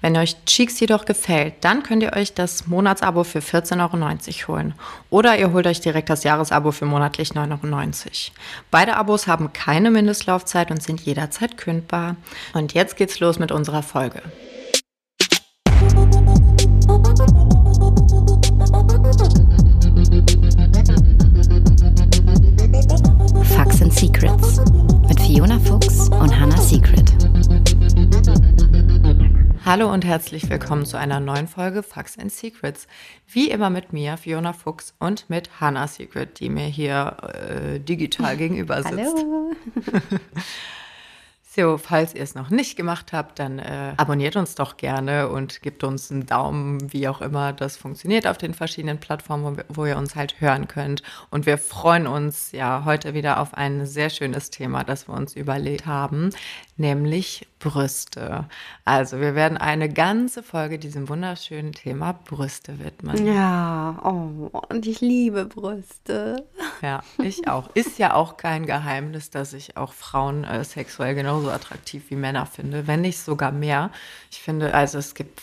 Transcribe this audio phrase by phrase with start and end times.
[0.00, 4.74] Wenn euch Cheeks jedoch gefällt, dann könnt ihr euch das Monatsabo für 14,90 Euro holen.
[5.10, 7.36] Oder ihr holt euch direkt das Jahresabo für monatlich 9,90
[7.74, 8.34] Euro.
[8.70, 12.16] Beide Abos haben keine Mindestlaufzeit und sind jederzeit kündbar.
[12.54, 14.22] Und jetzt geht's los mit unserer Folge.
[23.44, 24.60] Facts and Secrets
[25.08, 27.12] mit Fiona Fuchs und Hannah Secret.
[29.64, 32.88] Hallo und herzlich willkommen zu einer neuen Folge Facts and Secrets.
[33.28, 38.36] Wie immer mit mir, Fiona Fuchs, und mit Hannah Secret, die mir hier äh, digital
[38.36, 38.96] gegenüber sitzt.
[38.96, 39.52] Hallo.
[41.52, 45.62] So, falls ihr es noch nicht gemacht habt, dann äh, abonniert uns doch gerne und
[45.62, 49.84] gebt uns einen Daumen, wie auch immer das funktioniert auf den verschiedenen Plattformen, wo, wo
[49.84, 51.02] ihr uns halt hören könnt.
[51.28, 55.34] Und wir freuen uns ja heute wieder auf ein sehr schönes Thema, das wir uns
[55.34, 56.30] überlegt haben,
[56.80, 58.46] nämlich Brüste.
[58.84, 63.24] Also wir werden eine ganze Folge diesem wunderschönen Thema Brüste widmen.
[63.24, 66.46] Ja, oh, und ich liebe Brüste.
[66.82, 67.68] Ja, ich auch.
[67.74, 72.46] Ist ja auch kein Geheimnis, dass ich auch Frauen äh, sexuell genauso attraktiv wie Männer
[72.46, 73.90] finde, wenn nicht sogar mehr.
[74.30, 75.40] Ich finde, also es gibt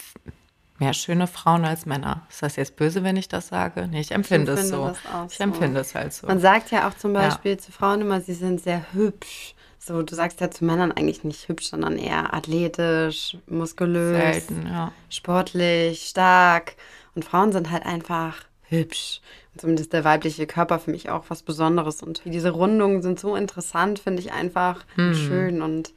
[0.79, 2.25] mehr schöne Frauen als Männer.
[2.29, 3.87] Ist das jetzt böse, wenn ich das sage?
[3.87, 4.87] Nee, ich empfinde, Ich es so.
[4.87, 5.43] empfinde ich so.
[5.43, 6.27] empfinde es halt so.
[6.27, 9.53] Man sagt ja auch zum Beispiel zu Frauen immer, sie sind sehr hübsch.
[9.79, 14.17] So, du sagst ja zu Männern eigentlich nicht hübsch, sondern eher athletisch, muskulös,
[14.47, 14.91] Selten, ja.
[15.09, 16.75] sportlich, stark.
[17.15, 19.21] Und Frauen sind halt einfach hübsch.
[19.53, 22.03] Und zumindest der weibliche Körper für mich auch was Besonderes.
[22.03, 25.07] Und diese Rundungen sind so interessant, finde ich einfach Hm.
[25.09, 25.61] und schön.
[25.61, 25.93] Und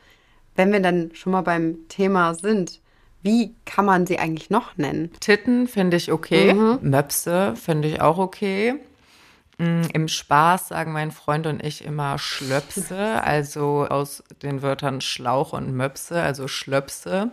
[0.54, 2.80] wenn wir dann schon mal beim Thema sind,
[3.22, 5.10] wie kann man sie eigentlich noch nennen?
[5.20, 6.54] Titten finde ich okay.
[6.54, 6.78] Mhm.
[6.82, 8.76] Möpse finde ich auch okay.
[9.92, 15.74] Im Spaß sagen mein Freund und ich immer Schlöpse, also aus den Wörtern Schlauch und
[15.74, 17.30] Möpse, also Schlöpse.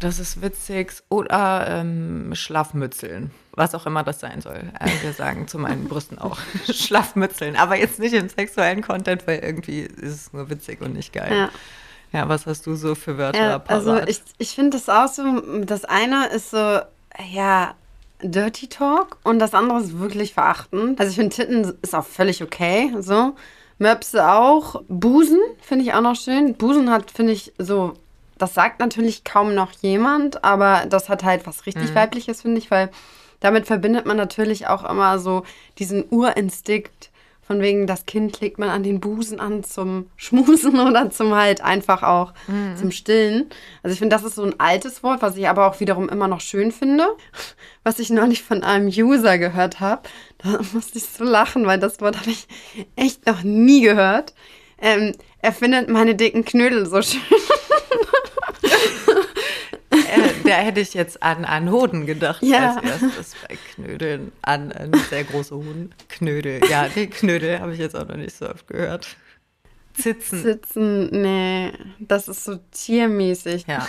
[0.00, 0.92] Das ist witzig.
[1.08, 4.72] Oder ähm, Schlafmützeln, was auch immer das sein soll.
[4.80, 6.38] Äh, wir sagen zu meinen Brüsten auch
[6.72, 11.12] Schlafmützeln, aber jetzt nicht im sexuellen Content, weil irgendwie ist es nur witzig und nicht
[11.12, 11.32] geil.
[11.32, 11.50] Ja.
[12.10, 15.60] Ja, was hast du so für Wörter Ja, also ich, ich finde das auch so,
[15.60, 16.80] das eine ist so,
[17.32, 17.74] ja,
[18.22, 20.98] Dirty Talk und das andere ist wirklich verachtend.
[20.98, 23.34] Also ich finde Titten ist auch völlig okay, so.
[23.78, 24.82] Möpse auch.
[24.88, 26.54] Busen finde ich auch noch schön.
[26.54, 27.94] Busen hat, finde ich, so,
[28.36, 32.70] das sagt natürlich kaum noch jemand, aber das hat halt was richtig Weibliches, finde ich,
[32.70, 32.90] weil
[33.40, 35.44] damit verbindet man natürlich auch immer so
[35.78, 37.10] diesen Urinstinkt
[37.48, 41.62] von wegen, das Kind legt man an den Busen an zum Schmusen oder zum halt
[41.62, 42.34] einfach auch
[42.76, 43.48] zum Stillen.
[43.82, 46.28] Also ich finde, das ist so ein altes Wort, was ich aber auch wiederum immer
[46.28, 47.08] noch schön finde.
[47.84, 50.02] Was ich neulich von einem User gehört habe,
[50.36, 52.46] da musste ich so lachen, weil das Wort habe ich
[52.96, 54.34] echt noch nie gehört.
[54.78, 57.22] Ähm, er findet meine dicken Knödel so schön.
[60.48, 62.76] Da hätte ich jetzt an, an Hoden gedacht Ja.
[62.76, 64.32] als erstes bei Knödeln.
[64.42, 65.94] An, an sehr große Hoden.
[66.08, 66.60] Knödel.
[66.68, 69.16] Ja, die Knödel habe ich jetzt auch noch nicht so oft gehört.
[69.94, 70.42] Zitzen.
[70.42, 73.66] Sitzen, nee, das ist so tiermäßig.
[73.66, 73.88] Ja,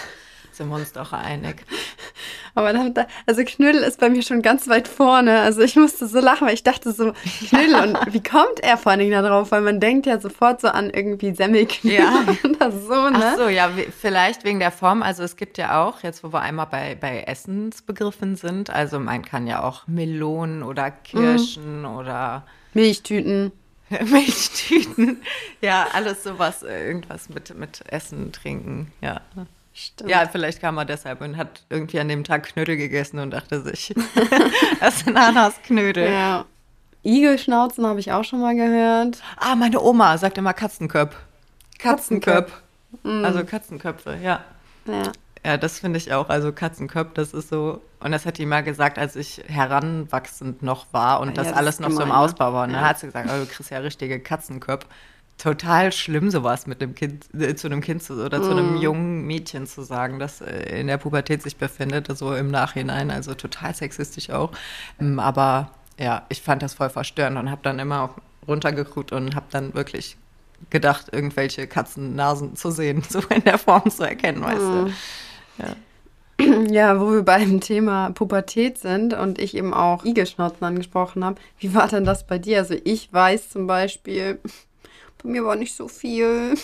[0.60, 1.66] sind wir uns doch einig.
[2.56, 5.40] Aber da, also Knödel ist bei mir schon ganz weit vorne.
[5.40, 7.14] Also ich musste so lachen, weil ich dachte so,
[7.48, 9.52] Knödel, und wie kommt er vor allen Dingen da drauf?
[9.52, 12.26] Weil man denkt ja sofort so an irgendwie Semmelknödel Ja.
[12.44, 13.20] oder so, ne?
[13.24, 15.02] Ach so, ja, vielleicht wegen der Form.
[15.02, 19.24] Also es gibt ja auch, jetzt wo wir einmal bei, bei Essensbegriffen sind, also man
[19.24, 23.54] kann ja auch Melonen oder Kirschen oder Milchtüten.
[23.90, 25.22] Milchtüten.
[25.62, 29.22] Ja, alles sowas, äh, irgendwas mit, mit Essen, Trinken, ja.
[29.82, 30.10] Stimmt.
[30.10, 33.62] Ja, vielleicht kam er deshalb und hat irgendwie an dem Tag Knödel gegessen und dachte
[33.62, 33.96] sich,
[34.82, 36.12] das sind Ananas-Knödel.
[36.12, 36.46] Ja.
[37.04, 39.22] Igelschnauzen habe ich auch schon mal gehört.
[39.38, 41.16] Ah, meine Oma sagt immer Katzenköp.
[41.78, 42.52] Katzenköp.
[43.04, 43.24] Mhm.
[43.24, 44.44] Also Katzenköpfe, ja.
[44.86, 45.14] Ja.
[45.46, 46.28] Ja, das finde ich auch.
[46.28, 47.82] Also Katzenköp, das ist so.
[48.02, 51.58] Und das hat die mal gesagt, als ich heranwachsend noch war und ja, das, das
[51.58, 52.66] alles noch gemein, so im Ausbau war.
[52.66, 52.80] Und ja.
[52.80, 54.86] dann hat sie gesagt, oh, du kriegst ja richtige Katzenköp
[55.40, 58.44] total schlimm, sowas mit dem Kind, äh, zu einem Kind zu, oder mm.
[58.44, 58.82] zu einem mm.
[58.82, 63.10] jungen Mädchen zu sagen, das äh, in der Pubertät sich befindet, so also im Nachhinein,
[63.10, 64.52] also total sexistisch auch.
[65.00, 68.14] Ähm, aber ja, ich fand das voll verstörend und habe dann immer
[68.48, 70.18] runtergeguckt und habe dann wirklich
[70.70, 74.86] gedacht, irgendwelche Katzennasen zu sehen, so in der Form zu erkennen, weißt mm.
[74.86, 74.92] du.
[75.64, 75.76] Ja.
[76.70, 81.36] Ja, wo wir beim Thema Pubertät sind und ich eben auch Igelschnauzen angesprochen habe.
[81.60, 82.60] Wie war denn das bei dir?
[82.60, 84.40] Also ich weiß zum Beispiel,
[85.22, 86.56] bei mir war nicht so viel.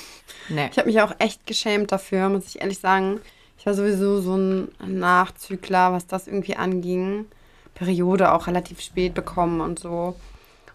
[0.50, 0.69] Nee.
[0.72, 3.19] Ich habe mich auch echt geschämt dafür, muss ich ehrlich sagen.
[3.57, 7.25] Ich war sowieso so ein Nachzügler, was das irgendwie anging.
[7.74, 10.16] Periode auch relativ spät bekommen und so.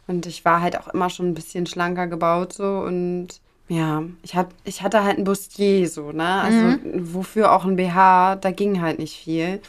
[0.06, 3.28] Und ich war halt auch immer schon ein bisschen schlanker gebaut so und
[3.68, 6.40] ja, ich, hab, ich hatte halt ein Bustier so, ne?
[6.42, 7.14] Also mhm.
[7.14, 9.60] wofür auch ein BH, da ging halt nicht viel.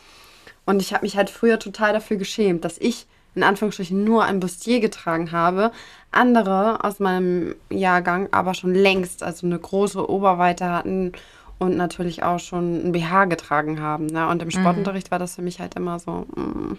[0.65, 3.05] Und ich habe mich halt früher total dafür geschämt, dass ich
[3.35, 5.71] in Anführungsstrichen nur ein Bustier getragen habe.
[6.11, 11.13] Andere aus meinem Jahrgang aber schon längst, also eine große Oberweite hatten
[11.59, 14.07] und natürlich auch schon ein BH getragen haben.
[14.07, 14.27] Ne?
[14.27, 14.51] Und im mhm.
[14.51, 15.11] Sportunterricht mhm.
[15.11, 16.77] war das für mich halt immer so, mh, mm,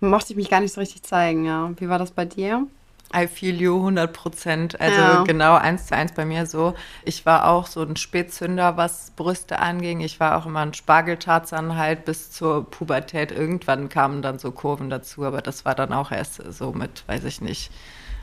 [0.00, 1.44] mochte ich mich gar nicht so richtig zeigen.
[1.44, 1.72] Ja.
[1.78, 2.66] Wie war das bei dir?
[3.14, 4.80] I feel you 100 Prozent.
[4.80, 5.24] Also ja.
[5.24, 6.74] genau eins zu eins bei mir so.
[7.04, 10.00] Ich war auch so ein Spätzünder, was Brüste anging.
[10.00, 13.32] Ich war auch immer ein Spargeltarzan halt bis zur Pubertät.
[13.32, 17.24] Irgendwann kamen dann so Kurven dazu, aber das war dann auch erst so mit, weiß
[17.24, 17.72] ich nicht,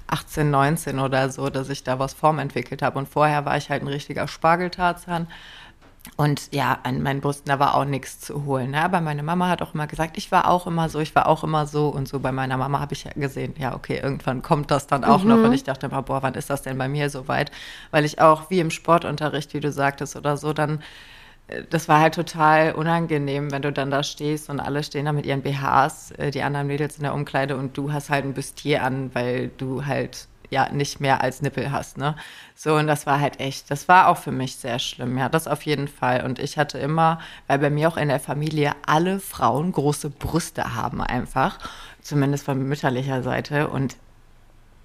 [0.07, 2.97] 18, 19 oder so, dass ich da was Form entwickelt habe.
[2.97, 5.27] Und vorher war ich halt ein richtiger Spargeltarzan.
[6.15, 8.71] Und ja, an meinen Brüsten, da war auch nichts zu holen.
[8.71, 8.81] Ne?
[8.81, 11.43] Aber meine Mama hat auch immer gesagt, ich war auch immer so, ich war auch
[11.43, 11.89] immer so.
[11.89, 15.03] Und so bei meiner Mama habe ich ja gesehen, ja, okay, irgendwann kommt das dann
[15.03, 15.29] auch mhm.
[15.29, 15.43] noch.
[15.43, 17.51] Und ich dachte immer, boah, wann ist das denn bei mir so weit?
[17.91, 20.81] Weil ich auch wie im Sportunterricht, wie du sagtest oder so, dann
[21.47, 25.13] äh, das war halt total unangenehm, wenn du dann da stehst und alle stehen da
[25.13, 28.33] mit ihren BHs, äh, die anderen Mädels in der Umkleide und du hast halt ein
[28.33, 32.15] Bustier an, weil du halt ja nicht mehr als Nippel hast, ne?
[32.55, 35.47] So, und das war halt echt, das war auch für mich sehr schlimm, ja, das
[35.47, 36.23] auf jeden Fall.
[36.25, 40.75] Und ich hatte immer, weil bei mir auch in der Familie alle Frauen große Brüste
[40.75, 41.59] haben einfach,
[42.01, 43.67] zumindest von mütterlicher Seite.
[43.67, 43.97] Und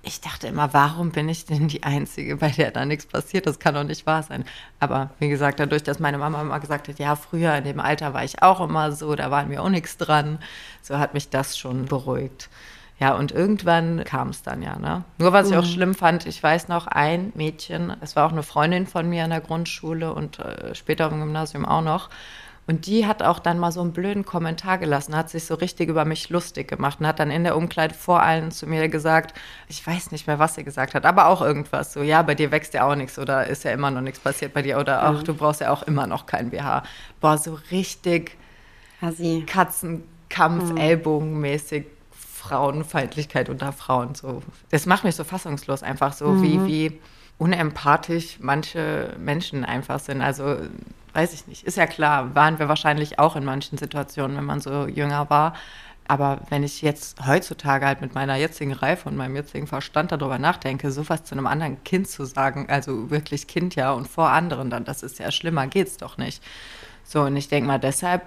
[0.04, 3.46] ich dachte immer, warum bin ich denn die Einzige, bei der da nichts passiert?
[3.46, 4.44] Das kann doch nicht wahr sein.
[4.80, 8.12] Aber wie gesagt, dadurch, dass meine Mama immer gesagt hat, ja, früher in dem Alter
[8.12, 10.38] war ich auch immer so, da war mir auch nichts dran,
[10.82, 12.48] so hat mich das schon beruhigt.
[13.02, 14.78] Ja, und irgendwann kam es dann ja.
[14.78, 15.02] Ne?
[15.18, 15.66] Nur was ich auch mhm.
[15.66, 19.30] schlimm fand, ich weiß noch, ein Mädchen, es war auch eine Freundin von mir in
[19.30, 22.10] der Grundschule und äh, später im Gymnasium auch noch.
[22.68, 25.88] Und die hat auch dann mal so einen blöden Kommentar gelassen, hat sich so richtig
[25.88, 29.36] über mich lustig gemacht und hat dann in der Umkleide vor allen zu mir gesagt,
[29.66, 31.92] ich weiß nicht mehr, was sie gesagt hat, aber auch irgendwas.
[31.92, 34.54] So, ja, bei dir wächst ja auch nichts oder ist ja immer noch nichts passiert
[34.54, 35.24] bei dir oder auch, mhm.
[35.24, 36.84] du brauchst ja auch immer noch kein BH.
[37.20, 38.38] Boah, so richtig
[39.46, 40.76] Katzenkampf, mhm.
[40.76, 41.86] Ellbogenmäßig
[42.42, 44.14] Frauenfeindlichkeit unter Frauen.
[44.14, 44.42] So.
[44.70, 46.42] Das macht mich so fassungslos, einfach so, mhm.
[46.42, 47.00] wie, wie
[47.38, 50.22] unempathisch manche Menschen einfach sind.
[50.22, 50.56] Also
[51.12, 51.64] weiß ich nicht.
[51.64, 55.54] Ist ja klar, waren wir wahrscheinlich auch in manchen Situationen, wenn man so jünger war.
[56.08, 60.38] Aber wenn ich jetzt heutzutage halt mit meiner jetzigen Reife und meinem jetzigen Verstand darüber
[60.38, 64.68] nachdenke, sowas zu einem anderen Kind zu sagen, also wirklich Kind ja und vor anderen
[64.68, 66.42] dann, das ist ja schlimmer, geht's doch nicht.
[67.04, 68.22] So, und ich denke mal, deshalb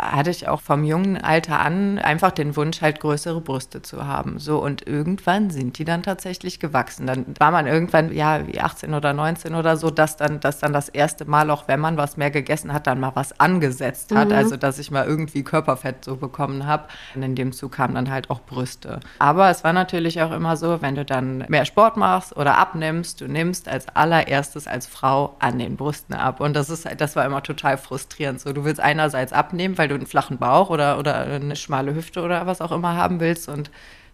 [0.00, 4.38] hatte ich auch vom jungen Alter an einfach den Wunsch, halt größere Brüste zu haben.
[4.38, 7.06] So und irgendwann sind die dann tatsächlich gewachsen.
[7.06, 10.72] Dann war man irgendwann, ja, wie 18 oder 19 oder so, dass dann, dass dann
[10.72, 14.28] das erste Mal, auch wenn man was mehr gegessen hat, dann mal was angesetzt hat.
[14.28, 14.34] Mhm.
[14.34, 16.84] Also, dass ich mal irgendwie Körperfett so bekommen habe.
[17.14, 19.00] Und in dem Zug kamen dann halt auch Brüste.
[19.18, 23.20] Aber es war natürlich auch immer so, wenn du dann mehr Sport machst oder abnimmst,
[23.20, 26.40] du nimmst als allererstes als Frau an den Brüsten ab.
[26.40, 28.40] Und das ist, das war immer total frustrierend.
[28.40, 31.94] So, du willst einerseits abnehmen, abnehmen, weil du einen flachen Bauch oder, oder eine schmale
[31.94, 33.48] Hüfte oder was auch immer haben willst.
[33.48, 33.70] Und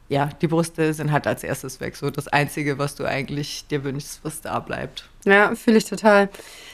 [0.09, 1.97] ja, die Brüste sind halt als erstes weg.
[1.97, 5.09] So das Einzige, was du eigentlich dir wünschst, was da bleibt.
[5.25, 6.29] Ja, fühle ich total.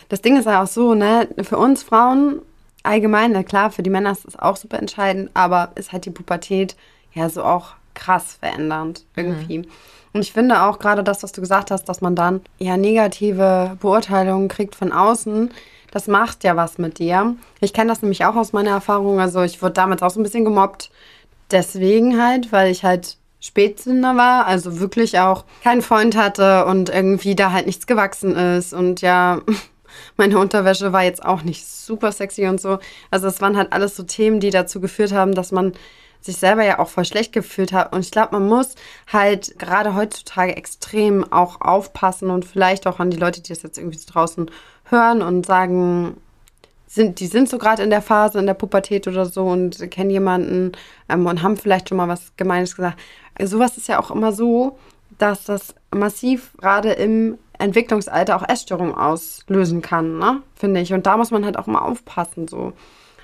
[0.08, 2.40] Das Ding ist ja auch so, ne, für uns Frauen
[2.82, 6.10] allgemein, na klar, für die Männer ist es auch super entscheidend, aber ist halt die
[6.10, 6.76] Pubertät
[7.14, 9.58] ja so auch krass verändernd irgendwie.
[9.58, 9.66] Mhm.
[10.12, 13.76] Und ich finde auch gerade das, was du gesagt hast, dass man dann ja negative
[13.80, 15.50] Beurteilungen kriegt von außen,
[15.92, 17.36] das macht ja was mit dir.
[17.60, 19.20] Ich kenne das nämlich auch aus meiner Erfahrung.
[19.20, 20.90] Also ich wurde damals auch so ein bisschen gemobbt.
[21.50, 27.34] Deswegen halt, weil ich halt Spätzünder war, also wirklich auch keinen Freund hatte und irgendwie
[27.34, 29.40] da halt nichts gewachsen ist und ja,
[30.16, 32.78] meine Unterwäsche war jetzt auch nicht super sexy und so.
[33.10, 35.72] Also es waren halt alles so Themen, die dazu geführt haben, dass man
[36.22, 37.92] sich selber ja auch voll schlecht gefühlt hat.
[37.92, 38.74] Und ich glaube, man muss
[39.12, 43.78] halt gerade heutzutage extrem auch aufpassen und vielleicht auch an die Leute, die das jetzt
[43.78, 44.50] irgendwie draußen
[44.84, 46.16] hören und sagen,
[46.86, 50.10] sind, die sind so gerade in der Phase, in der Pubertät oder so und kennen
[50.10, 50.72] jemanden
[51.08, 53.00] ähm, und haben vielleicht schon mal was Gemeines gesagt.
[53.34, 54.78] Also sowas ist ja auch immer so,
[55.18, 60.42] dass das massiv gerade im Entwicklungsalter auch Essstörungen auslösen kann, ne?
[60.54, 60.92] finde ich.
[60.92, 62.72] Und da muss man halt auch mal aufpassen, so.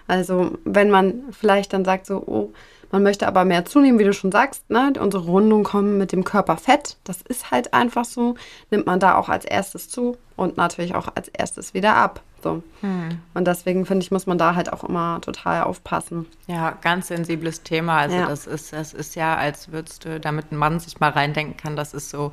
[0.07, 2.53] Also, wenn man vielleicht dann sagt, so, oh,
[2.91, 4.93] man möchte aber mehr zunehmen, wie du schon sagst, ne?
[4.99, 6.97] Unsere Rundungen kommen mit dem Körperfett.
[7.05, 8.37] Das ist halt einfach so.
[8.71, 12.23] Nimmt man da auch als erstes zu und natürlich auch als erstes wieder ab.
[12.43, 12.63] So.
[12.81, 13.19] Hm.
[13.35, 16.27] Und deswegen finde ich, muss man da halt auch immer total aufpassen.
[16.47, 17.99] Ja, ganz sensibles Thema.
[17.99, 18.27] Also ja.
[18.27, 21.77] das ist, das ist ja, als würdest du, damit ein Mann sich mal reindenken kann,
[21.77, 22.33] das ist so,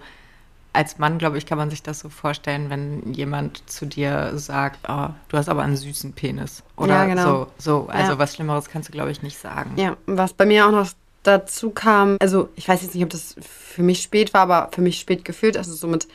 [0.75, 4.79] als Mann, glaube ich, kann man sich das so vorstellen, wenn jemand zu dir sagt,
[4.87, 6.63] oh, du hast aber einen süßen Penis.
[6.75, 7.23] Oder ja, genau.
[7.23, 7.87] so, so.
[7.87, 8.19] Also ja.
[8.19, 9.71] was Schlimmeres kannst du, glaube ich, nicht sagen.
[9.77, 10.89] Ja, was bei mir auch noch
[11.23, 14.81] dazu kam, also ich weiß jetzt nicht, ob das für mich spät war, aber für
[14.81, 16.07] mich spät gefühlt, also so mit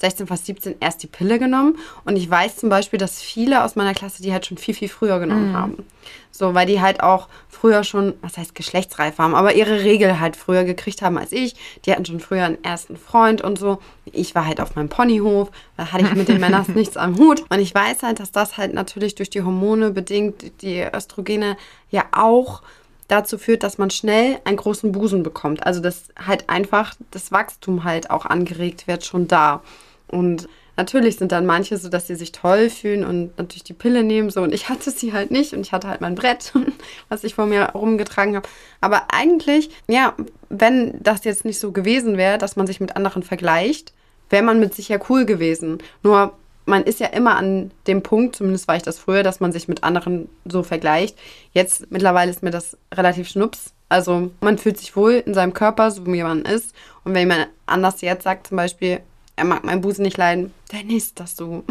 [0.00, 1.78] 16, fast 17 erst die Pille genommen.
[2.04, 4.88] Und ich weiß zum Beispiel, dass viele aus meiner Klasse die halt schon viel, viel
[4.88, 5.56] früher genommen mhm.
[5.56, 5.86] haben.
[6.30, 10.36] So, weil die halt auch früher schon, was heißt geschlechtsreif haben, aber ihre Regel halt
[10.36, 11.54] früher gekriegt haben als ich.
[11.84, 13.78] Die hatten schon früher einen ersten Freund und so.
[14.06, 17.44] Ich war halt auf meinem Ponyhof, da hatte ich mit den Männern nichts am Hut.
[17.50, 21.56] Und ich weiß halt, dass das halt natürlich durch die Hormone bedingt, die Östrogene
[21.90, 22.62] ja auch
[23.10, 25.66] dazu führt, dass man schnell einen großen Busen bekommt.
[25.66, 29.62] Also dass halt einfach das Wachstum halt auch angeregt wird, schon da.
[30.10, 34.02] Und natürlich sind dann manche so, dass sie sich toll fühlen und natürlich die Pille
[34.02, 34.42] nehmen so.
[34.42, 36.52] Und ich hatte sie halt nicht und ich hatte halt mein Brett,
[37.08, 38.48] was ich vor mir rumgetragen habe.
[38.80, 40.14] Aber eigentlich, ja,
[40.48, 43.92] wenn das jetzt nicht so gewesen wäre, dass man sich mit anderen vergleicht,
[44.30, 45.78] wäre man mit sich ja cool gewesen.
[46.02, 46.32] Nur
[46.66, 49.68] man ist ja immer an dem Punkt, zumindest war ich das früher, dass man sich
[49.68, 51.18] mit anderen so vergleicht.
[51.52, 53.72] Jetzt mittlerweile ist mir das relativ schnups.
[53.88, 56.74] Also man fühlt sich wohl in seinem Körper, so wie man ist.
[57.04, 59.00] Und wenn jemand anders jetzt sagt, zum Beispiel,
[59.40, 61.64] er mag meinen Busen nicht leiden, dann ist das so.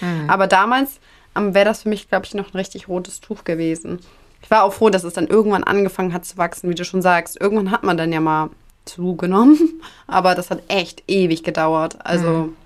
[0.00, 0.28] Mhm.
[0.28, 1.00] Aber damals
[1.36, 4.00] ähm, wäre das für mich, glaube ich, noch ein richtig rotes Tuch gewesen.
[4.42, 7.02] Ich war auch froh, dass es dann irgendwann angefangen hat zu wachsen, wie du schon
[7.02, 7.38] sagst.
[7.38, 8.48] Irgendwann hat man dann ja mal
[8.86, 11.98] zugenommen, aber das hat echt ewig gedauert.
[12.04, 12.56] Also, mhm.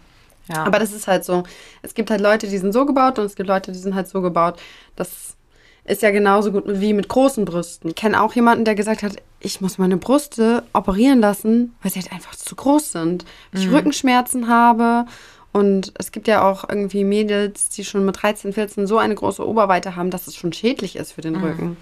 [0.48, 0.64] ja.
[0.64, 1.42] aber das ist halt so.
[1.82, 4.08] Es gibt halt Leute, die sind so gebaut und es gibt Leute, die sind halt
[4.08, 4.60] so gebaut,
[4.94, 5.36] dass
[5.84, 7.90] ist ja genauso gut wie mit großen Brüsten.
[7.90, 12.00] Ich kenne auch jemanden, der gesagt hat, ich muss meine Brüste operieren lassen, weil sie
[12.00, 13.24] halt einfach zu groß sind.
[13.52, 13.74] Weil ich mhm.
[13.74, 15.06] Rückenschmerzen habe.
[15.52, 19.46] Und es gibt ja auch irgendwie Mädels, die schon mit 13, 14 so eine große
[19.46, 21.44] Oberweite haben, dass es schon schädlich ist für den mhm.
[21.44, 21.76] Rücken.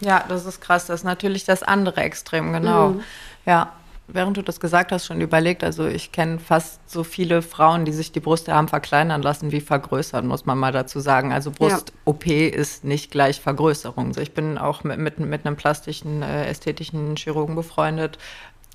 [0.00, 0.86] Ja, das ist krass.
[0.86, 2.90] Das ist natürlich das andere Extrem, genau.
[2.90, 3.00] Mhm.
[3.44, 3.72] Ja
[4.08, 5.64] während du das gesagt hast, schon überlegt.
[5.64, 9.60] Also ich kenne fast so viele Frauen, die sich die Brüste haben verkleinern lassen wie
[9.60, 11.32] vergrößern, muss man mal dazu sagen.
[11.32, 12.48] Also Brust-OP ja.
[12.48, 14.08] ist nicht gleich Vergrößerung.
[14.08, 18.18] Also ich bin auch mit, mit, mit einem plastischen, äh, ästhetischen Chirurgen befreundet,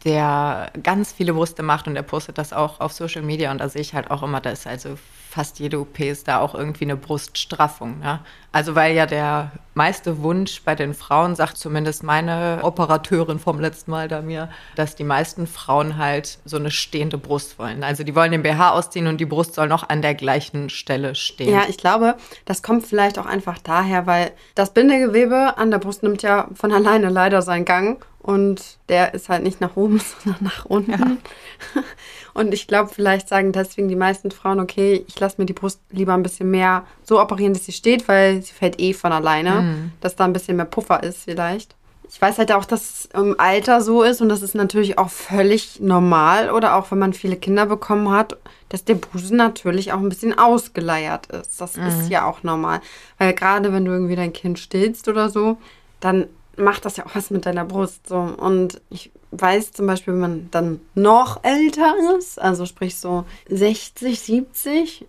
[0.08, 3.68] der ganz viele Brüste macht und der postet das auch auf Social Media und da
[3.68, 4.98] sehe ich halt auch immer, da ist also
[5.30, 8.00] fast jede OP ist da auch irgendwie eine Bruststraffung.
[8.00, 8.22] Ne?
[8.54, 13.92] Also weil ja der meiste Wunsch bei den Frauen, sagt zumindest meine Operateurin vom letzten
[13.92, 17.84] Mal da mir, dass die meisten Frauen halt so eine stehende Brust wollen.
[17.84, 21.14] Also die wollen den BH ausziehen und die Brust soll noch an der gleichen Stelle
[21.14, 21.54] stehen.
[21.54, 26.02] Ja, ich glaube, das kommt vielleicht auch einfach daher, weil das Bindegewebe an der Brust
[26.02, 30.44] nimmt ja von alleine leider seinen Gang und der ist halt nicht nach oben, sondern
[30.44, 30.92] nach unten.
[30.92, 31.82] Ja.
[32.34, 35.80] Und ich glaube, vielleicht sagen deswegen die meisten Frauen, okay, ich lasse mir die Brust
[35.92, 39.62] lieber ein bisschen mehr so operieren, dass sie steht, weil sie fällt eh von alleine,
[39.62, 39.92] mhm.
[40.02, 41.74] dass da ein bisschen mehr Puffer ist vielleicht.
[42.10, 45.10] Ich weiß halt auch, dass es im Alter so ist und das ist natürlich auch
[45.10, 50.00] völlig normal oder auch wenn man viele Kinder bekommen hat, dass der Busen natürlich auch
[50.00, 51.62] ein bisschen ausgeleiert ist.
[51.62, 51.88] Das mhm.
[51.88, 52.82] ist ja auch normal.
[53.18, 55.58] Weil gerade wenn du irgendwie dein Kind stillst oder so,
[56.02, 58.08] dann macht das ja auch was mit deiner Brust.
[58.08, 58.18] So.
[58.18, 64.20] Und ich weiß zum Beispiel, wenn man dann noch älter ist, also sprich so 60,
[64.20, 65.06] 70,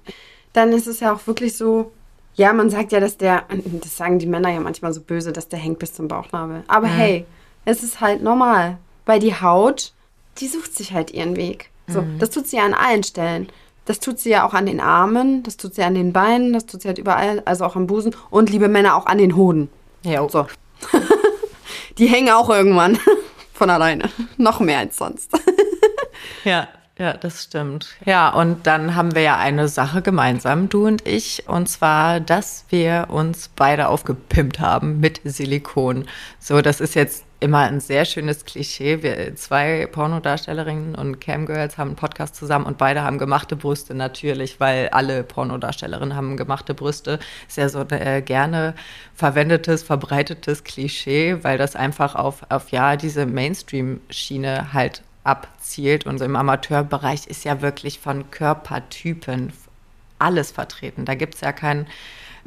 [0.53, 1.93] dann ist es ja auch wirklich so,
[2.35, 5.49] ja, man sagt ja, dass der, das sagen die Männer ja manchmal so böse, dass
[5.49, 6.63] der hängt bis zum Bauchnabel.
[6.69, 6.93] Aber mhm.
[6.93, 7.27] hey,
[7.65, 9.93] es ist halt normal, weil die Haut,
[10.39, 11.71] die sucht sich halt ihren Weg.
[11.89, 12.19] So, mhm.
[12.19, 13.49] das tut sie ja an allen Stellen.
[13.87, 16.67] Das tut sie ja auch an den Armen, das tut sie an den Beinen, das
[16.67, 19.71] tut sie halt überall, also auch am Busen und liebe Männer auch an den Hoden.
[20.03, 20.29] Ja.
[20.29, 20.47] So.
[21.99, 22.99] die hängen auch irgendwann
[23.53, 24.11] von alleine.
[24.37, 25.31] Noch mehr als sonst.
[26.45, 26.69] ja.
[26.99, 27.95] Ja, das stimmt.
[28.05, 32.65] Ja, und dann haben wir ja eine Sache gemeinsam, du und ich, und zwar, dass
[32.71, 36.09] wir uns beide aufgepimpt haben mit Silikon.
[36.41, 39.03] So, das ist jetzt immer ein sehr schönes Klischee.
[39.03, 44.59] Wir zwei Pornodarstellerinnen und Camgirls haben einen Podcast zusammen und beide haben gemachte Brüste natürlich,
[44.61, 47.21] weil alle Pornodarstellerinnen haben gemachte Brüste.
[47.47, 48.75] Ist ja so ein äh, gerne
[49.15, 56.07] verwendetes, verbreitetes Klischee, weil das einfach auf, auf ja diese Mainstream-Schiene halt abzielt.
[56.07, 59.53] Und so im Amateurbereich ist ja wirklich von Körpertypen
[60.19, 61.05] alles vertreten.
[61.05, 61.87] Da gibt es ja keinen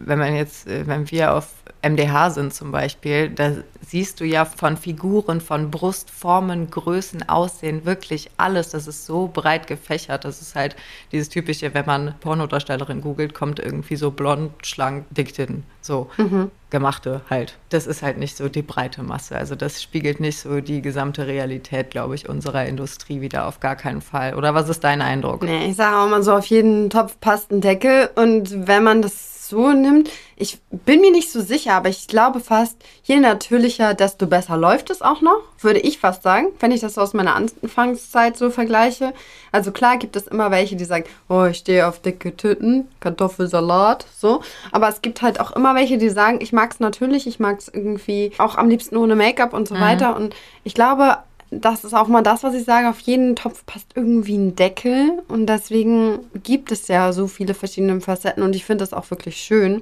[0.05, 1.47] wenn man jetzt, äh, wenn wir auf
[1.83, 8.29] MDH sind zum Beispiel, da siehst du ja von Figuren, von Brustformen, Größen, Aussehen, wirklich
[8.37, 8.69] alles.
[8.69, 10.23] Das ist so breit gefächert.
[10.23, 10.75] Das ist halt
[11.11, 15.63] dieses typische, wenn man Pornodarstellerin googelt, kommt irgendwie so blond, schlank, dick hin.
[15.81, 16.51] So mhm.
[16.69, 17.57] gemachte halt.
[17.69, 19.35] Das ist halt nicht so die breite Masse.
[19.35, 23.75] Also das spiegelt nicht so die gesamte Realität, glaube ich, unserer Industrie wieder auf gar
[23.75, 24.35] keinen Fall.
[24.35, 25.41] Oder was ist dein Eindruck?
[25.41, 28.11] Nee, ich sage auch mal so, auf jeden Topf passt ein Deckel.
[28.15, 30.09] Und wenn man das so nimmt.
[30.35, 34.89] Ich bin mir nicht so sicher, aber ich glaube fast, je natürlicher, desto besser läuft
[34.89, 39.13] es auch noch, würde ich fast sagen, wenn ich das aus meiner Anfangszeit so vergleiche.
[39.51, 44.07] Also klar gibt es immer welche, die sagen, oh, ich stehe auf dicke Tüten, Kartoffelsalat,
[44.17, 44.41] so.
[44.71, 47.59] Aber es gibt halt auch immer welche, die sagen, ich mag es natürlich, ich mag
[47.59, 49.81] es irgendwie auch am liebsten ohne Make-up und so mhm.
[49.81, 50.15] weiter.
[50.15, 51.17] Und ich glaube,
[51.51, 52.89] das ist auch mal das, was ich sage.
[52.89, 55.21] Auf jeden Topf passt irgendwie ein Deckel.
[55.27, 58.41] Und deswegen gibt es ja so viele verschiedene Facetten.
[58.41, 59.81] Und ich finde das auch wirklich schön.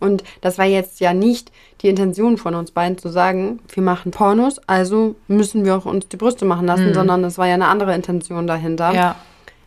[0.00, 4.12] Und das war jetzt ja nicht die Intention von uns beiden zu sagen, wir machen
[4.12, 6.94] Pornos, also müssen wir auch uns die Brüste machen lassen, mhm.
[6.94, 8.94] sondern das war ja eine andere Intention dahinter.
[8.94, 9.16] Ja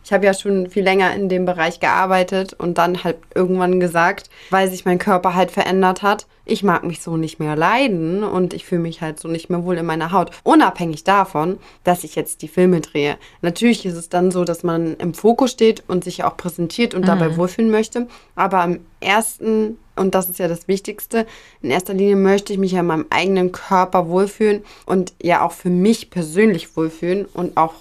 [0.04, 4.30] ich habe ja schon viel länger in dem Bereich gearbeitet und dann halt irgendwann gesagt,
[4.50, 8.54] weil sich mein Körper halt verändert hat, ich mag mich so nicht mehr leiden und
[8.54, 10.32] ich fühle mich halt so nicht mehr wohl in meiner Haut.
[10.44, 13.18] Unabhängig davon, dass ich jetzt die Filme drehe.
[13.42, 17.04] Natürlich ist es dann so, dass man im Fokus steht und sich auch präsentiert und
[17.04, 17.08] mhm.
[17.08, 18.08] dabei wohlfühlen möchte.
[18.36, 21.26] Aber am ersten, und das ist ja das Wichtigste,
[21.62, 25.54] in erster Linie möchte ich mich ja in meinem eigenen Körper wohlfühlen und ja auch
[25.54, 27.74] für mich persönlich wohlfühlen und auch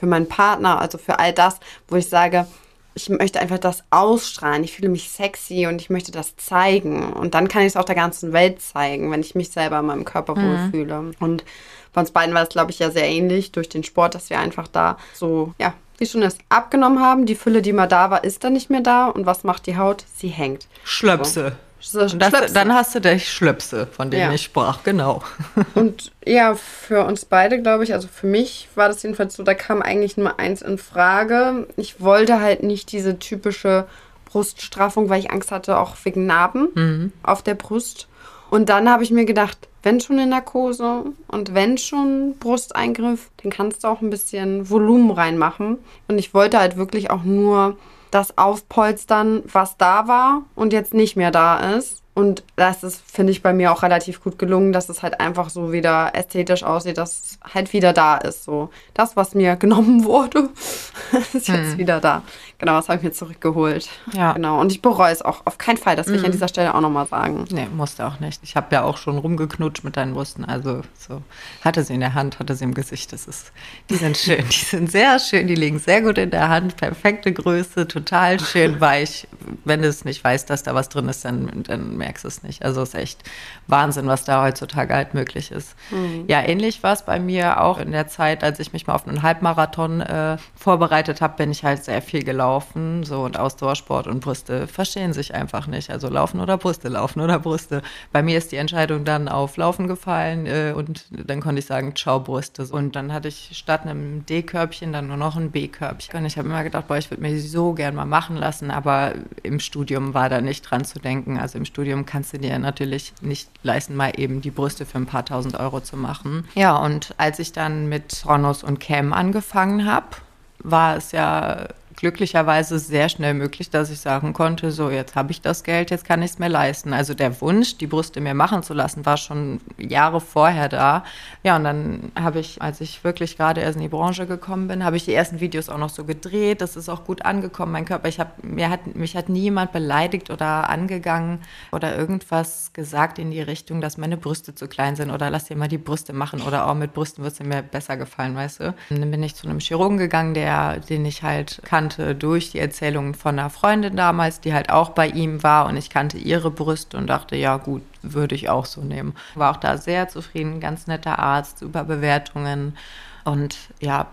[0.00, 2.46] für meinen Partner, also für all das, wo ich sage,
[2.94, 4.64] ich möchte einfach das ausstrahlen.
[4.64, 7.12] Ich fühle mich sexy und ich möchte das zeigen.
[7.12, 9.86] Und dann kann ich es auch der ganzen Welt zeigen, wenn ich mich selber in
[9.86, 10.72] meinem Körper mhm.
[10.72, 11.12] wohlfühle.
[11.20, 11.44] Und
[11.92, 14.40] bei uns beiden war es, glaube ich, ja sehr ähnlich durch den Sport, dass wir
[14.40, 17.26] einfach da so, ja, wie schon es abgenommen haben.
[17.26, 19.06] Die Fülle, die mal da war, ist dann nicht mehr da.
[19.06, 20.04] Und was macht die Haut?
[20.16, 20.66] Sie hängt.
[20.82, 21.50] Schlöpse.
[21.50, 21.69] So.
[21.80, 24.32] So, das, dann hast du dich Schlöpse, von denen ja.
[24.32, 25.22] ich sprach, genau.
[25.74, 29.54] Und ja, für uns beide, glaube ich, also für mich war das jedenfalls so, da
[29.54, 31.66] kam eigentlich nur eins in Frage.
[31.76, 33.86] Ich wollte halt nicht diese typische
[34.26, 37.12] Bruststraffung, weil ich Angst hatte, auch wegen Narben mhm.
[37.22, 38.08] auf der Brust.
[38.50, 43.50] Und dann habe ich mir gedacht, wenn schon in Narkose und wenn schon Brusteingriff, dann
[43.50, 45.78] kannst du auch ein bisschen Volumen reinmachen.
[46.08, 47.78] Und ich wollte halt wirklich auch nur
[48.10, 52.02] das aufpolstern, was da war und jetzt nicht mehr da ist.
[52.12, 55.48] Und das ist, finde ich, bei mir auch relativ gut gelungen, dass es halt einfach
[55.48, 58.44] so wieder ästhetisch aussieht, dass es halt wieder da ist.
[58.44, 60.50] So, das, was mir genommen wurde,
[61.32, 61.78] ist jetzt hm.
[61.78, 62.22] wieder da.
[62.60, 63.88] Genau, das habe ich mir zurückgeholt.
[64.12, 64.34] Ja.
[64.34, 64.60] Genau.
[64.60, 65.96] Und ich bereue es auch auf keinen Fall.
[65.96, 66.32] Das will ich an mhm.
[66.32, 67.46] dieser Stelle auch nochmal sagen.
[67.50, 68.42] Nee, musste auch nicht.
[68.42, 70.44] Ich habe ja auch schon rumgeknutscht mit deinen Brüsten.
[70.44, 71.22] Also so
[71.64, 73.14] hatte sie in der Hand, hatte sie im Gesicht.
[73.14, 73.52] Das ist,
[73.88, 74.44] die sind schön.
[74.46, 75.46] Die sind sehr schön.
[75.46, 76.76] Die liegen sehr gut in der Hand.
[76.76, 79.26] Perfekte Größe, total schön weich.
[79.64, 82.42] Wenn du es nicht weißt, dass da was drin ist, dann, dann merkst du es
[82.42, 82.62] nicht.
[82.62, 83.22] Also es ist echt
[83.68, 85.74] Wahnsinn, was da heutzutage halt möglich ist.
[85.90, 86.24] Mhm.
[86.28, 89.08] Ja, ähnlich war es bei mir auch in der Zeit, als ich mich mal auf
[89.08, 94.08] einen Halbmarathon äh, vorbereitet habe, bin ich halt sehr viel gelaufen Laufen, so und Ausdauersport
[94.08, 95.88] und Brüste verstehen sich einfach nicht.
[95.88, 97.80] Also Laufen oder Brüste, Laufen oder Brüste.
[98.10, 101.94] Bei mir ist die Entscheidung dann auf Laufen gefallen äh, und dann konnte ich sagen,
[101.94, 102.64] ciao Brüste.
[102.64, 106.18] Und dann hatte ich statt einem D-Körbchen dann nur noch ein B-Körbchen.
[106.18, 109.12] Und ich habe immer gedacht, boah, ich würde mir so gern mal machen lassen, aber
[109.44, 111.38] im Studium war da nicht dran zu denken.
[111.38, 115.06] Also im Studium kannst du dir natürlich nicht leisten, mal eben die Brüste für ein
[115.06, 116.48] paar tausend Euro zu machen.
[116.56, 120.16] Ja, und als ich dann mit Pornos und Cam angefangen habe,
[120.62, 121.68] war es ja
[122.00, 126.06] glücklicherweise sehr schnell möglich, dass ich sagen konnte, so jetzt habe ich das Geld, jetzt
[126.06, 126.94] kann ich es mir leisten.
[126.94, 131.04] Also der Wunsch, die Brüste mir machen zu lassen, war schon Jahre vorher da.
[131.42, 134.82] Ja, und dann habe ich, als ich wirklich gerade erst in die Branche gekommen bin,
[134.82, 136.62] habe ich die ersten Videos auch noch so gedreht.
[136.62, 138.08] Das ist auch gut angekommen, mein Körper.
[138.08, 143.42] Ich habe, mir hat, mich hat niemand beleidigt oder angegangen oder irgendwas gesagt in die
[143.42, 146.66] Richtung, dass meine Brüste zu klein sind oder lass dir mal die Brüste machen oder
[146.66, 148.74] auch mit Brüsten wird es mir besser gefallen, weißt du.
[148.88, 152.50] Und dann bin ich zu einem Chirurgen gegangen, der, den ich halt kannte kannte durch
[152.50, 156.18] die Erzählungen von einer Freundin damals, die halt auch bei ihm war und ich kannte
[156.18, 159.14] ihre Brüste und dachte, ja gut, würde ich auch so nehmen.
[159.34, 162.76] War auch da sehr zufrieden, ganz netter Arzt, super Bewertungen
[163.24, 164.06] und ja,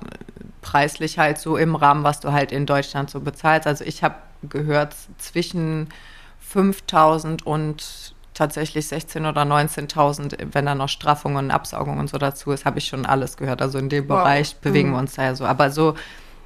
[0.62, 3.68] preislich halt so im Rahmen, was du halt in Deutschland so bezahlst.
[3.68, 4.16] Also ich habe
[4.50, 5.90] gehört zwischen
[6.40, 12.52] 5000 und tatsächlich 16.000 oder 19.000, wenn da noch Straffungen und Absaugungen und so dazu
[12.52, 13.62] ist, habe ich schon alles gehört.
[13.62, 14.20] Also in dem wow.
[14.20, 14.94] Bereich bewegen mhm.
[14.94, 15.46] wir uns da ja so.
[15.46, 15.96] Aber so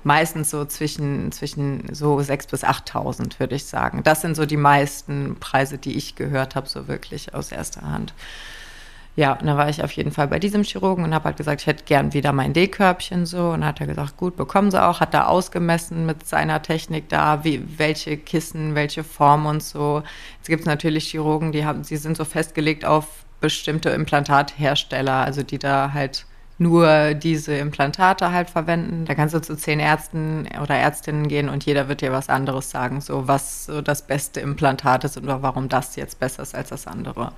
[0.03, 4.03] meistens so zwischen, zwischen so 6.000 bis 8.000, würde ich sagen.
[4.03, 8.13] Das sind so die meisten Preise, die ich gehört habe, so wirklich aus erster Hand.
[9.17, 11.61] Ja, und dann war ich auf jeden Fall bei diesem Chirurgen und habe halt gesagt,
[11.61, 13.49] ich hätte gern wieder mein D-Körbchen so.
[13.49, 15.01] Und hat er gesagt, gut, bekommen Sie auch.
[15.01, 20.03] Hat da ausgemessen mit seiner Technik da, wie, welche Kissen, welche Form und so.
[20.37, 25.43] Jetzt gibt es natürlich Chirurgen, die haben, sie sind so festgelegt auf bestimmte Implantathersteller, also
[25.43, 26.25] die da halt
[26.62, 29.06] nur diese Implantate halt verwenden.
[29.06, 32.69] Da kannst du zu zehn Ärzten oder Ärztinnen gehen und jeder wird dir was anderes
[32.69, 36.69] sagen, so was so das beste Implantat ist oder warum das jetzt besser ist als
[36.69, 37.34] das andere.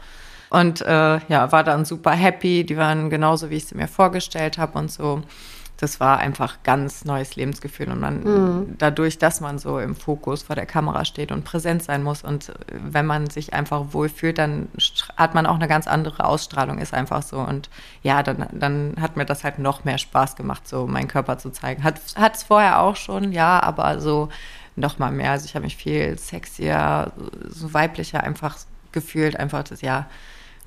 [0.49, 2.65] Und äh, ja, war dann super happy.
[2.65, 5.21] Die waren genauso, wie ich sie mir vorgestellt habe und so.
[5.83, 7.89] Das war einfach ganz neues Lebensgefühl.
[7.89, 8.75] Und man, mhm.
[8.77, 12.49] dadurch, dass man so im Fokus vor der Kamera steht und präsent sein muss und
[12.49, 14.69] äh, wenn man sich einfach wohlfühlt, dann
[15.17, 17.39] hat man auch eine ganz andere Ausstrahlung, ist einfach so.
[17.39, 17.69] Und
[18.01, 21.49] ja, dann, dann hat mir das halt noch mehr Spaß gemacht, so meinen Körper zu
[21.51, 21.83] zeigen.
[21.83, 21.99] Hat
[22.35, 24.29] es vorher auch schon, ja, aber so
[24.77, 25.31] noch mal mehr.
[25.31, 27.11] Also ich habe mich viel sexier,
[27.49, 28.57] so weiblicher einfach
[28.93, 30.07] gefühlt, einfach das, ja,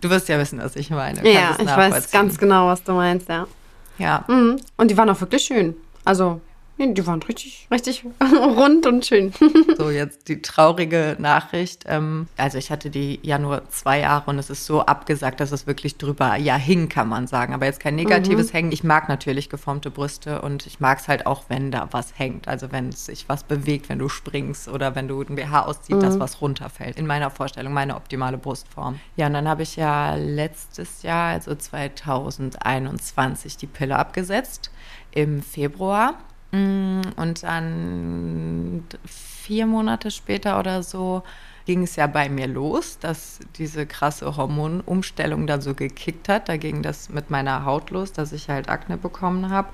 [0.01, 1.27] Du wirst ja wissen, was ich meine.
[1.29, 3.47] ja, ich weiß ganz genau, was du meinst, ja.
[3.99, 4.25] Ja.
[4.29, 4.57] Mhm.
[4.77, 5.75] Und die waren auch wirklich schön.
[6.05, 6.41] Also
[6.79, 9.33] die waren richtig, richtig rund und schön.
[9.79, 11.85] so, jetzt die traurige Nachricht.
[11.87, 15.53] Ähm, also ich hatte die ja nur zwei Jahre und es ist so abgesagt, dass
[15.53, 17.55] es wirklich drüber ja hing, kann man sagen.
[17.55, 18.57] Aber jetzt kein negatives mhm.
[18.57, 18.73] Hängen.
[18.73, 22.47] Ich mag natürlich geformte Brüste und ich mag es halt auch, wenn da was hängt.
[22.47, 26.01] Also wenn sich was bewegt, wenn du springst oder wenn du ein BH auszieht, mhm.
[26.01, 26.97] dass was runterfällt.
[26.97, 29.01] In meiner Vorstellung, meine optimale Brustform.
[29.17, 34.71] Ja, und dann habe ich ja letztes Jahr, also 2021, die Pille abgesetzt
[35.17, 36.15] im Februar.
[36.53, 41.23] Mm, und dann vier Monate später oder so
[41.67, 46.49] ging es ja bei mir los, dass diese krasse Hormonumstellung dann so gekickt hat.
[46.49, 49.69] Da ging das mit meiner Haut los, dass ich halt Akne bekommen habe.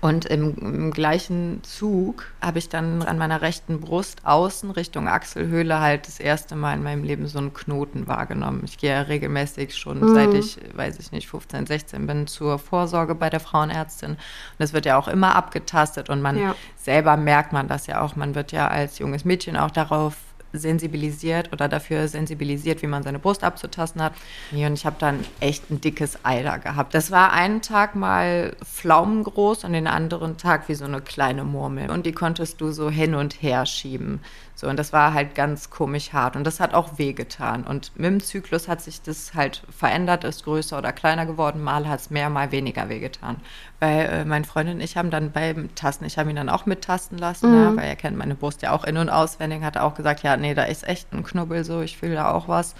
[0.00, 5.80] Und im, im gleichen Zug habe ich dann an meiner rechten Brust außen Richtung Achselhöhle
[5.80, 8.62] halt das erste Mal in meinem Leben so einen Knoten wahrgenommen.
[8.64, 10.14] Ich gehe ja regelmäßig schon, mhm.
[10.14, 14.12] seit ich, weiß ich nicht, 15, 16 bin, zur Vorsorge bei der Frauenärztin.
[14.12, 14.18] Und
[14.58, 16.54] das wird ja auch immer abgetastet und man ja.
[16.76, 18.16] selber merkt man das ja auch.
[18.16, 20.16] Man wird ja als junges Mädchen auch darauf
[20.52, 24.14] sensibilisiert oder dafür sensibilisiert, wie man seine Brust abzutasten hat.
[24.52, 26.94] Und ich habe dann echt ein dickes Ei da gehabt.
[26.94, 31.90] Das war einen Tag mal pflaumengroß und den anderen Tag wie so eine kleine Murmel.
[31.90, 34.20] Und die konntest du so hin und her schieben.
[34.60, 36.36] So, und das war halt ganz komisch hart.
[36.36, 37.64] Und das hat auch wehgetan.
[37.64, 41.62] Und mit dem Zyklus hat sich das halt verändert, ist größer oder kleiner geworden.
[41.62, 43.38] Mal hat es mehr, mal weniger wehgetan.
[43.78, 46.66] Weil äh, meine Freundin und ich haben dann beim Tasten, ich habe ihn dann auch
[46.66, 47.56] mittasten lassen, mhm.
[47.56, 50.36] ja, weil er kennt meine Brust ja auch in- und auswendig, hat auch gesagt, ja,
[50.36, 52.74] nee, da ist echt ein Knubbel so, ich fühle da auch was.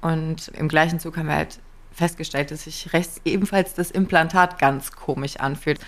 [0.00, 1.58] Und im gleichen Zug haben wir halt
[1.92, 5.78] festgestellt, dass sich rechts ebenfalls das Implantat ganz komisch anfühlt.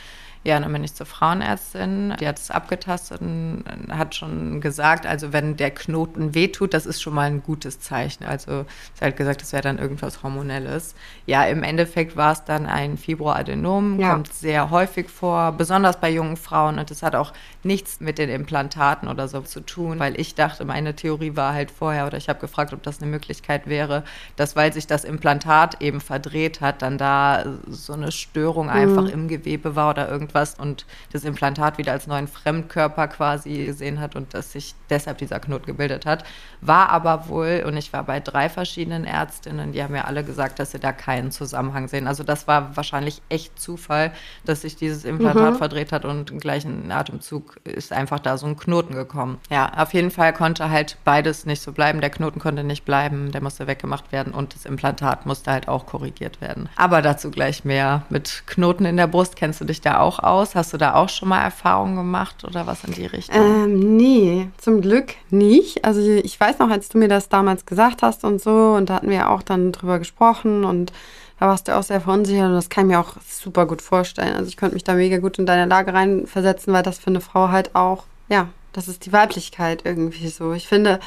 [0.46, 5.32] Ja, dann bin ich zur Frauenärztin, die hat es abgetastet und hat schon gesagt, also
[5.32, 8.24] wenn der Knoten wehtut, das ist schon mal ein gutes Zeichen.
[8.24, 10.94] Also sie hat gesagt, das wäre dann irgendwas Hormonelles.
[11.24, 14.12] Ja, im Endeffekt war es dann ein Fibroadenom, ja.
[14.12, 18.28] kommt sehr häufig vor, besonders bei jungen Frauen und das hat auch nichts mit den
[18.28, 22.28] Implantaten oder so zu tun, weil ich dachte, meine Theorie war halt vorher oder ich
[22.28, 24.04] habe gefragt, ob das eine Möglichkeit wäre,
[24.36, 29.08] dass weil sich das Implantat eben verdreht hat, dann da so eine Störung einfach mhm.
[29.08, 34.00] im Gewebe war oder irgendwas irgendwas und das Implantat wieder als neuen Fremdkörper quasi gesehen
[34.00, 36.24] hat und dass sich deshalb dieser Knoten gebildet hat.
[36.60, 40.58] War aber wohl, und ich war bei drei verschiedenen Ärztinnen, die haben mir alle gesagt,
[40.58, 42.06] dass sie da keinen Zusammenhang sehen.
[42.06, 44.12] Also das war wahrscheinlich echt Zufall,
[44.44, 45.58] dass sich dieses Implantat mhm.
[45.58, 49.38] verdreht hat und im gleichen Atemzug ist einfach da so ein Knoten gekommen.
[49.50, 52.00] Ja, auf jeden Fall konnte halt beides nicht so bleiben.
[52.00, 55.86] Der Knoten konnte nicht bleiben, der musste weggemacht werden und das Implantat musste halt auch
[55.86, 56.68] korrigiert werden.
[56.76, 58.02] Aber dazu gleich mehr.
[58.08, 60.54] Mit Knoten in der Brust kennst du dich da auch aus?
[60.54, 63.36] Hast du da auch schon mal Erfahrungen gemacht oder was in die Richtung?
[63.36, 65.84] Ähm, nee, zum Glück nicht.
[65.84, 68.94] Also ich weiß noch, als du mir das damals gesagt hast und so, und da
[68.94, 70.92] hatten wir auch dann drüber gesprochen und
[71.40, 74.34] da warst du auch sehr verunsichert und das kann ich mir auch super gut vorstellen.
[74.34, 77.20] Also ich könnte mich da mega gut in deine Lage reinversetzen, weil das für eine
[77.20, 80.52] Frau halt auch, ja, das ist die Weiblichkeit irgendwie so.
[80.52, 81.00] Ich finde,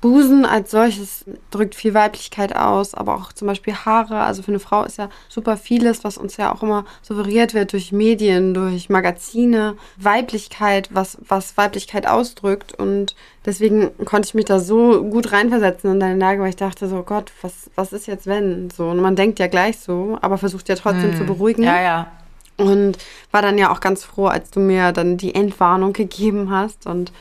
[0.00, 4.20] Busen als solches drückt viel Weiblichkeit aus, aber auch zum Beispiel Haare.
[4.20, 7.72] Also für eine Frau ist ja super vieles, was uns ja auch immer suggeriert wird
[7.72, 9.76] durch Medien, durch Magazine.
[9.96, 12.72] Weiblichkeit, was, was Weiblichkeit ausdrückt.
[12.78, 16.86] Und deswegen konnte ich mich da so gut reinversetzen in deine Lage, weil ich dachte
[16.86, 18.70] so, Gott, was, was ist jetzt wenn?
[18.70, 21.16] So, und man denkt ja gleich so, aber versucht ja trotzdem hm.
[21.18, 21.64] zu beruhigen.
[21.64, 22.12] Ja, ja.
[22.56, 22.98] Und
[23.32, 27.12] war dann ja auch ganz froh, als du mir dann die Entwarnung gegeben hast und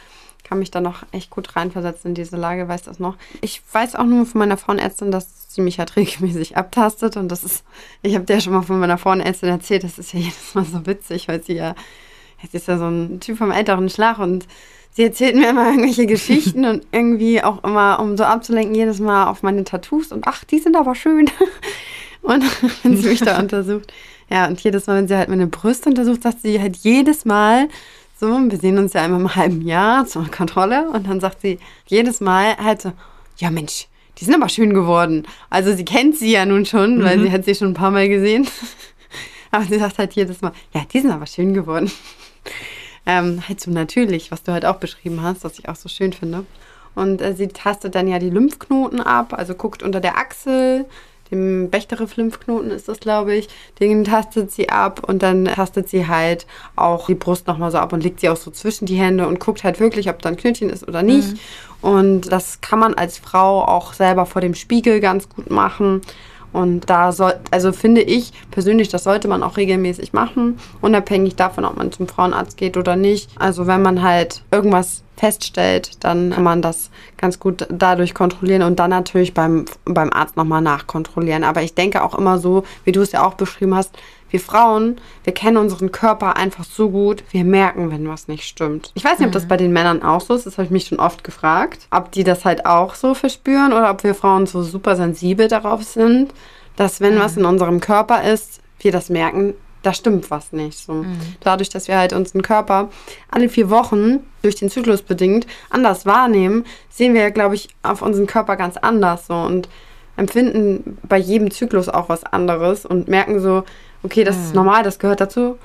[0.47, 3.17] kann mich da noch echt gut reinversetzen in diese Lage, weiß das noch.
[3.41, 7.43] Ich weiß auch nur von meiner Frauenärztin, dass sie mich halt regelmäßig abtastet und das
[7.43, 7.63] ist,
[8.01, 10.65] ich habe dir ja schon mal von meiner Frauenärztin erzählt, das ist ja jedes Mal
[10.65, 11.75] so witzig, weil sie ja,
[12.41, 14.47] jetzt ist ja so ein Typ vom älteren Schlag und
[14.91, 19.27] sie erzählt mir immer irgendwelche Geschichten und irgendwie auch immer, um so abzulenken, jedes Mal
[19.27, 21.29] auf meine Tattoos und ach, die sind aber schön.
[22.21, 22.43] Und
[22.83, 23.93] wenn sie mich da untersucht.
[24.29, 27.69] Ja, und jedes Mal, wenn sie halt meine Brüste untersucht, sagt sie halt jedes Mal,
[28.19, 31.59] so, wir sehen uns ja einmal im halben Jahr zur Kontrolle und dann sagt sie
[31.85, 32.91] jedes Mal halt so,
[33.37, 35.27] ja Mensch, die sind aber schön geworden.
[35.49, 37.03] Also sie kennt sie ja nun schon, mhm.
[37.03, 38.47] weil sie hat sie schon ein paar Mal gesehen.
[39.51, 41.91] aber sie sagt halt jedes Mal, ja, die sind aber schön geworden.
[43.09, 46.11] Ähm, halt so natürlich, was du halt auch beschrieben hast, was ich auch so schön
[46.11, 46.45] finde.
[46.93, 50.85] Und äh, sie tastet dann ja die Lymphknoten ab, also guckt unter der Achsel,
[51.31, 53.47] dem Bechterew-Lymphknoten ist das, glaube ich.
[53.79, 57.93] Den tastet sie ab und dann tastet sie halt auch die Brust nochmal so ab
[57.93, 60.37] und legt sie auch so zwischen die Hände und guckt halt wirklich, ob da ein
[60.37, 61.31] Knötchen ist oder nicht.
[61.31, 61.39] Mhm.
[61.81, 66.01] Und das kann man als Frau auch selber vor dem Spiegel ganz gut machen.
[66.57, 71.65] Und da soll, also finde ich persönlich, das sollte man auch regelmäßig machen, unabhängig davon,
[71.65, 73.29] ob man zum Frauenarzt geht oder nicht.
[73.37, 78.79] Also wenn man halt irgendwas feststellt, dann kann man das ganz gut dadurch kontrollieren und
[78.79, 81.43] dann natürlich beim, beim Arzt nochmal nachkontrollieren.
[81.43, 83.95] Aber ich denke auch immer so, wie du es ja auch beschrieben hast,
[84.29, 88.91] wir Frauen, wir kennen unseren Körper einfach so gut, wir merken, wenn was nicht stimmt.
[88.95, 89.47] Ich weiß nicht, ob das mhm.
[89.49, 92.23] bei den Männern auch so ist, das habe ich mich schon oft gefragt, ob die
[92.23, 96.33] das halt auch so verspüren oder ob wir Frauen so super sensibel darauf sind,
[96.75, 97.19] dass wenn mhm.
[97.19, 100.77] was in unserem Körper ist, wir das merken, da stimmt was nicht.
[100.77, 100.93] So.
[100.93, 101.17] Mhm.
[101.39, 102.89] Dadurch, dass wir halt unseren Körper
[103.31, 108.01] alle vier Wochen durch den Zyklus bedingt anders wahrnehmen, sehen wir ja, glaube ich, auf
[108.01, 109.69] unseren Körper ganz anders so und
[110.17, 113.63] empfinden bei jedem Zyklus auch was anderes und merken so,
[114.03, 114.43] okay, das mhm.
[114.43, 115.57] ist normal, das gehört dazu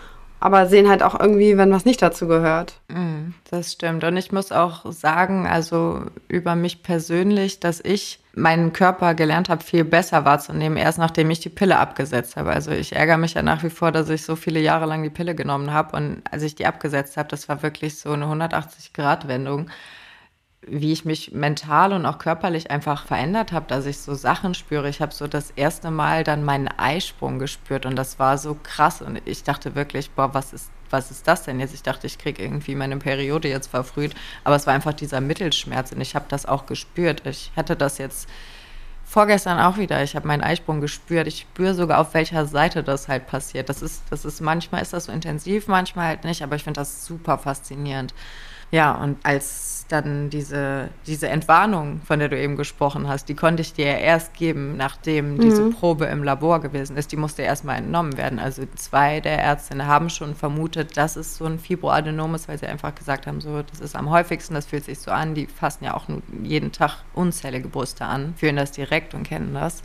[0.43, 2.81] aber sehen halt auch irgendwie, wenn was nicht dazu gehört.
[2.89, 4.03] Mhm, das stimmt.
[4.03, 9.63] Und ich muss auch sagen, also über mich persönlich, dass ich meinen Körper gelernt habe,
[9.63, 12.51] viel besser wahrzunehmen, erst nachdem ich die Pille abgesetzt habe.
[12.51, 15.11] Also ich ärgere mich ja nach wie vor, dass ich so viele Jahre lang die
[15.11, 15.97] Pille genommen habe.
[15.97, 19.71] Und als ich die abgesetzt habe, das war wirklich so eine 180-Grad-Wendung
[20.67, 24.89] wie ich mich mental und auch körperlich einfach verändert habe, dass ich so Sachen spüre.
[24.89, 29.03] Ich habe so das erste Mal dann meinen Eisprung gespürt und das war so krass
[29.03, 31.75] und ich dachte wirklich, boah, was ist was ist das denn jetzt?
[31.75, 35.91] Ich dachte, ich kriege irgendwie meine Periode jetzt verfrüht, aber es war einfach dieser Mittelschmerz
[35.93, 37.27] und ich habe das auch gespürt.
[37.27, 38.29] Ich hatte das jetzt
[39.05, 40.03] vorgestern auch wieder.
[40.03, 41.27] Ich habe meinen Eisprung gespürt.
[41.27, 43.69] Ich spüre sogar, auf welcher Seite das halt passiert.
[43.69, 46.81] Das ist, das ist manchmal ist das so intensiv, manchmal halt nicht, aber ich finde
[46.81, 48.15] das super faszinierend.
[48.71, 53.61] Ja, und als dann diese, diese Entwarnung, von der du eben gesprochen hast, die konnte
[53.61, 55.41] ich dir ja erst geben, nachdem mhm.
[55.41, 57.13] diese Probe im Labor gewesen ist.
[57.13, 58.39] Die musste erstmal entnommen werden.
[58.39, 62.67] Also zwei der Ärztinnen haben schon vermutet, dass es so ein Fibroadenom ist, weil sie
[62.67, 65.35] einfach gesagt haben, so, das ist am häufigsten, das fühlt sich so an.
[65.35, 66.07] Die fassen ja auch
[66.43, 69.83] jeden Tag unzählige Brüste an, fühlen das direkt und kennen das.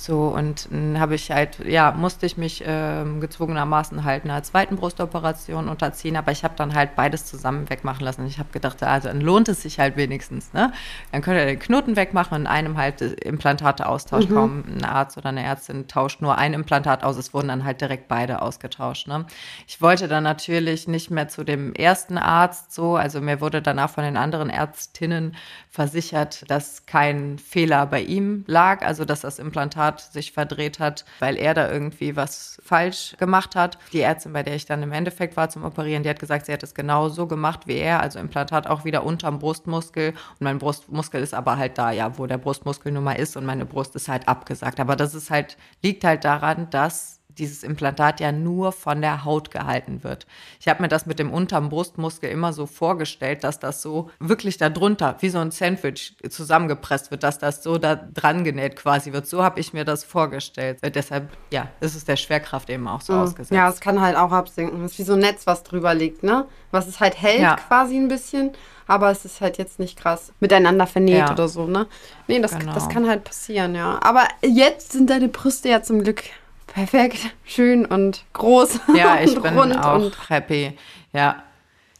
[0.00, 4.76] So, und dann habe ich halt, ja, musste ich mich äh, gezwungenermaßen halt einer zweiten
[4.76, 8.26] Brustoperation unterziehen, aber ich habe dann halt beides zusammen wegmachen lassen.
[8.26, 10.72] Ich habe gedacht, also dann lohnt es sich halt wenigstens, ne?
[11.12, 14.30] Dann könnt ihr den Knoten wegmachen und einem halt Implantate austauschen.
[14.30, 14.34] Mhm.
[14.34, 17.18] Kaum ein Arzt oder eine Ärztin tauscht nur ein Implantat aus.
[17.18, 19.26] Es wurden dann halt direkt beide ausgetauscht, ne?
[19.66, 23.90] Ich wollte dann natürlich nicht mehr zu dem ersten Arzt so, also mir wurde danach
[23.90, 25.36] von den anderen Ärztinnen
[25.68, 31.36] versichert, dass kein Fehler bei ihm lag, also dass das Implantat sich verdreht hat, weil
[31.36, 33.78] er da irgendwie was falsch gemacht hat.
[33.92, 36.52] Die Ärztin, bei der ich dann im Endeffekt war zum Operieren, die hat gesagt, sie
[36.52, 40.58] hat es genau so gemacht wie er, also Implantat auch wieder unterm Brustmuskel und mein
[40.58, 43.96] Brustmuskel ist aber halt da, ja, wo der Brustmuskel nun mal ist und meine Brust
[43.96, 44.80] ist halt abgesagt.
[44.80, 49.50] Aber das ist halt, liegt halt daran, dass dieses Implantat ja nur von der Haut
[49.50, 50.26] gehalten wird.
[50.60, 54.58] Ich habe mir das mit dem unteren Brustmuskel immer so vorgestellt, dass das so wirklich
[54.58, 59.12] da drunter, wie so ein Sandwich zusammengepresst wird, dass das so da dran genäht quasi
[59.12, 59.26] wird.
[59.26, 60.78] So habe ich mir das vorgestellt.
[60.82, 63.20] Äh, deshalb, ja, ist es der Schwerkraft eben auch so mhm.
[63.20, 63.50] ausgesetzt.
[63.50, 64.84] Ja, es kann halt auch absinken.
[64.84, 66.46] Es ist wie so ein Netz, was drüber liegt, ne?
[66.70, 67.56] Was es halt hält ja.
[67.56, 68.52] quasi ein bisschen
[68.90, 71.30] aber es ist halt jetzt nicht krass miteinander vernäht ja.
[71.30, 71.86] oder so, ne?
[72.26, 72.74] Nee, das, genau.
[72.74, 74.00] das kann halt passieren, ja.
[74.02, 76.24] Aber jetzt sind deine Brüste ja zum Glück
[76.72, 78.80] perfekt, schön und groß.
[78.94, 80.76] Ja, ich bin auch happy.
[81.12, 81.42] Ja,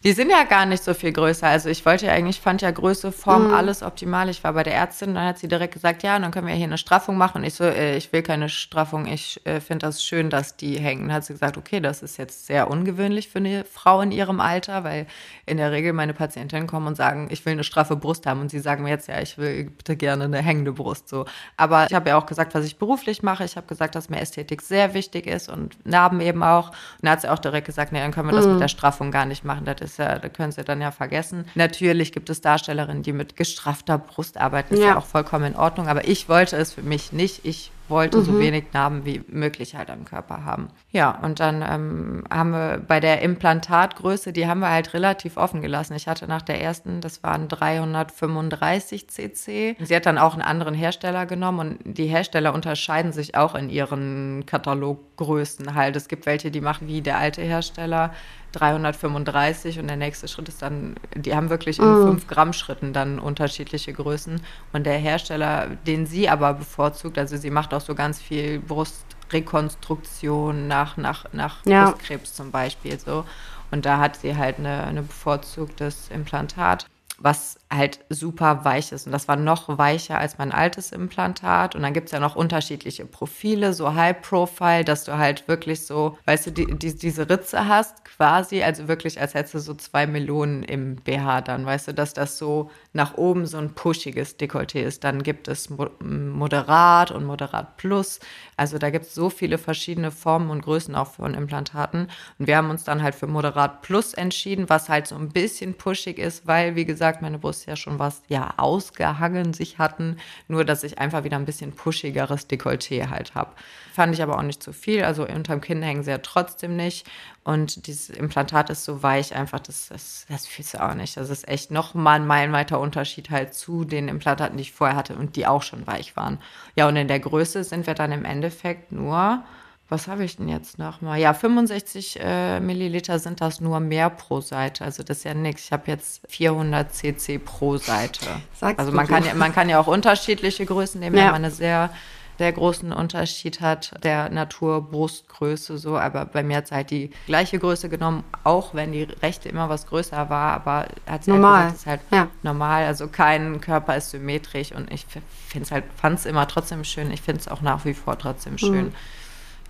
[0.02, 1.46] die sind ja gar nicht so viel größer.
[1.46, 3.54] Also ich wollte ja eigentlich, fand ja Größe, Form, mhm.
[3.54, 4.30] alles optimal.
[4.30, 6.64] Ich war bei der Ärztin, dann hat sie direkt gesagt, ja, dann können wir hier
[6.64, 7.38] eine Straffung machen.
[7.42, 10.78] Und ich so, äh, ich will keine Straffung, ich äh, finde das schön, dass die
[10.78, 11.08] hängen.
[11.08, 14.40] Dann hat sie gesagt, okay, das ist jetzt sehr ungewöhnlich für eine Frau in ihrem
[14.40, 15.06] Alter, weil
[15.44, 18.40] in der Regel meine Patientinnen kommen und sagen, ich will eine straffe Brust haben.
[18.40, 21.10] Und sie sagen mir jetzt, ja, ich will bitte gerne eine hängende Brust.
[21.10, 21.26] So.
[21.58, 23.44] Aber ich habe ja auch gesagt, was ich beruflich mache.
[23.44, 26.70] Ich habe gesagt, dass mir Ästhetik sehr wichtig ist und Narben eben auch.
[26.70, 28.52] Und dann hat sie auch direkt gesagt, nee, dann können wir das mhm.
[28.52, 29.66] mit der Straffung gar nicht machen.
[29.66, 31.44] Das ist ja, da können sie dann ja vergessen.
[31.54, 34.88] Natürlich gibt es Darstellerinnen, die mit gestraffter Brust arbeiten, ist Ja.
[34.88, 37.44] ja auch vollkommen in Ordnung, aber ich wollte es für mich nicht.
[37.44, 40.68] Ich wollte so wenig Narben wie möglich halt am Körper haben.
[40.90, 45.60] Ja, und dann ähm, haben wir bei der Implantatgröße, die haben wir halt relativ offen
[45.60, 45.94] gelassen.
[45.94, 49.76] Ich hatte nach der ersten, das waren 335 cc.
[49.80, 53.68] Sie hat dann auch einen anderen Hersteller genommen und die Hersteller unterscheiden sich auch in
[53.68, 55.96] ihren Kataloggrößen halt.
[55.96, 58.12] Es gibt welche, die machen wie der alte Hersteller
[58.52, 63.18] 335 und der nächste Schritt ist dann, die haben wirklich in 5 Gramm Schritten dann
[63.18, 64.40] unterschiedliche Größen.
[64.72, 70.68] Und der Hersteller, den sie aber bevorzugt, also sie macht auch so ganz viel Brustrekonstruktion
[70.68, 71.90] nach, nach, nach Ja.
[71.90, 73.24] Brustkrebs zum Beispiel so.
[73.70, 76.86] Und da hat sie halt eine, eine bevorzugtes Implantat,
[77.18, 79.06] was halt super weich ist.
[79.06, 81.76] Und das war noch weicher als mein altes Implantat.
[81.76, 85.86] Und dann gibt es ja noch unterschiedliche Profile, so High Profile, dass du halt wirklich
[85.86, 89.74] so, weißt du, die, die, diese Ritze hast quasi, also wirklich, als hättest du so
[89.74, 94.36] zwei Melonen im BH dann, weißt du, dass das so nach oben so ein pushiges
[94.38, 95.04] Dekolleté ist.
[95.04, 98.18] Dann gibt es Mo Moderat und Moderat Plus.
[98.56, 102.08] Also da gibt es so viele verschiedene Formen und Größen auch von Implantaten.
[102.38, 105.74] Und wir haben uns dann halt für Moderat Plus entschieden, was halt so ein bisschen
[105.74, 110.16] pushig ist, weil, wie gesagt, meine Brust ja schon was ja ausgehangen sich hatten.
[110.48, 113.52] Nur, dass ich einfach wieder ein bisschen pushigeres Dekolleté halt habe.
[113.92, 115.04] Fand ich aber auch nicht zu viel.
[115.04, 117.06] Also unterm Kinn hängen sie ja trotzdem nicht.
[117.42, 121.16] Und dieses Implantat ist so weich, einfach, das, das, das fühlst du auch nicht.
[121.16, 125.16] Das ist echt nochmal ein meilenweiter Unterschied halt zu den Implantaten, die ich vorher hatte
[125.16, 126.38] und die auch schon weich waren.
[126.76, 129.42] Ja, und in der Größe sind wir dann im Endeffekt nur,
[129.90, 131.18] was habe ich denn jetzt nochmal?
[131.18, 134.84] Ja, 65 äh, Milliliter sind das nur mehr pro Seite.
[134.84, 135.64] Also das ist ja nichts.
[135.64, 138.24] Ich habe jetzt 400 cc pro Seite.
[138.54, 141.24] Sagst also man kann, ja, man kann ja auch unterschiedliche Größen nehmen, Ja.
[141.26, 141.90] wenn man eine sehr
[142.38, 147.58] sehr großen Unterschied hat der Naturbrustgröße so, aber bei mir hat sie halt die gleiche
[147.58, 151.64] Größe genommen, auch wenn die rechte immer was größer war, aber hat sie Normal.
[151.64, 152.28] halt gesagt, es ist halt Ja.
[152.42, 156.82] normal, also kein Körper ist symmetrisch und ich finde es halt, fand es immer trotzdem
[156.84, 158.86] schön, ich finde es auch nach wie vor trotzdem schön.
[158.86, 158.92] Mhm.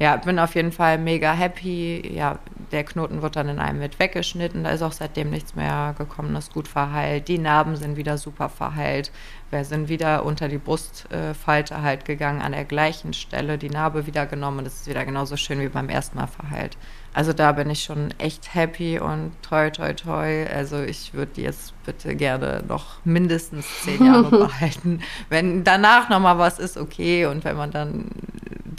[0.01, 2.11] Ja, bin auf jeden Fall mega happy.
[2.15, 2.39] Ja,
[2.73, 4.65] der Knoten wird dann in einem mit weggeschnitten.
[4.65, 6.33] Da ist auch seitdem nichts mehr gekommen.
[6.33, 7.29] Das ist gut verheilt.
[7.29, 9.13] Die Narben sind wieder super verheilt.
[9.51, 14.25] Wir sind wieder unter die Brustfalte halt gegangen, an der gleichen Stelle die Narbe wieder
[14.25, 16.79] genommen und es ist wieder genauso schön wie beim ersten Mal verheilt.
[17.13, 20.47] Also da bin ich schon echt happy und toi, toi, toi.
[20.47, 25.01] Also ich würde die jetzt bitte gerne noch mindestens zehn Jahre behalten.
[25.29, 27.27] Wenn danach nochmal was ist, okay.
[27.27, 28.11] Und wenn man dann,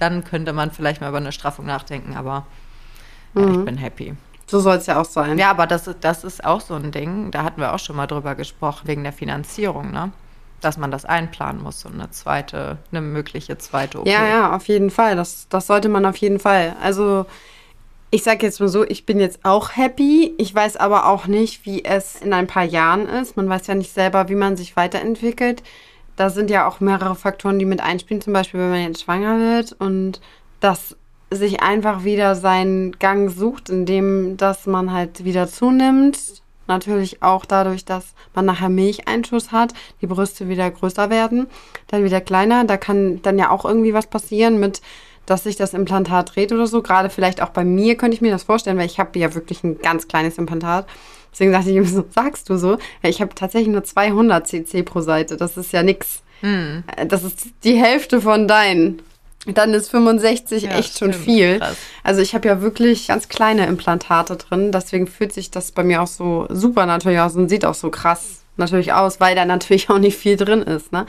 [0.01, 2.45] dann könnte man vielleicht mal über eine Straffung nachdenken, aber
[3.35, 4.15] ja, ich bin happy.
[4.47, 5.37] So soll es ja auch sein.
[5.37, 7.95] Ja, aber das, ist- das ist auch so ein Ding, da hatten wir auch schon
[7.95, 10.11] mal drüber gesprochen, wegen der Finanzierung, ne?
[10.59, 14.07] Dass man das einplanen muss und eine zweite, eine mögliche zweite OP.
[14.07, 15.15] Ja, ja, auf jeden Fall.
[15.15, 16.75] Das, das sollte man auf jeden Fall.
[16.83, 17.25] Also,
[18.11, 20.33] ich sage jetzt mal so, ich bin jetzt auch happy.
[20.37, 23.37] Ich weiß aber auch nicht, wie es in ein paar Jahren ist.
[23.37, 25.63] Man weiß ja nicht selber, wie man sich weiterentwickelt.
[26.15, 28.21] Da sind ja auch mehrere Faktoren, die mit einspielen.
[28.21, 30.21] Zum Beispiel, wenn man jetzt schwanger wird und
[30.59, 30.95] das
[31.31, 36.41] sich einfach wieder seinen Gang sucht, indem dass man halt wieder zunimmt.
[36.67, 41.47] Natürlich auch dadurch, dass man nachher Milcheinschuss hat, die Brüste wieder größer werden,
[41.87, 42.65] dann wieder kleiner.
[42.65, 44.81] Da kann dann ja auch irgendwie was passieren mit,
[45.25, 46.81] dass sich das Implantat dreht oder so.
[46.81, 49.63] Gerade vielleicht auch bei mir könnte ich mir das vorstellen, weil ich habe ja wirklich
[49.63, 50.85] ein ganz kleines Implantat.
[51.31, 52.77] Deswegen dachte ich mir so, sagst du so?
[53.03, 55.37] Ich habe tatsächlich nur 200 cc pro Seite.
[55.37, 56.21] Das ist ja nix.
[56.41, 56.83] Hm.
[57.07, 59.01] Das ist die Hälfte von deinen.
[59.47, 61.25] Dann ist 65 Ja, echt schon stimmt.
[61.25, 61.59] viel.
[61.59, 61.77] Krass.
[62.03, 64.71] Also ich habe ja wirklich ganz kleine Implantate drin.
[64.71, 67.89] Deswegen fühlt sich das bei mir auch so super natürlich aus und sieht auch so
[67.89, 70.91] krass natürlich aus, weil da natürlich auch nicht viel drin ist.
[70.91, 71.05] Ne?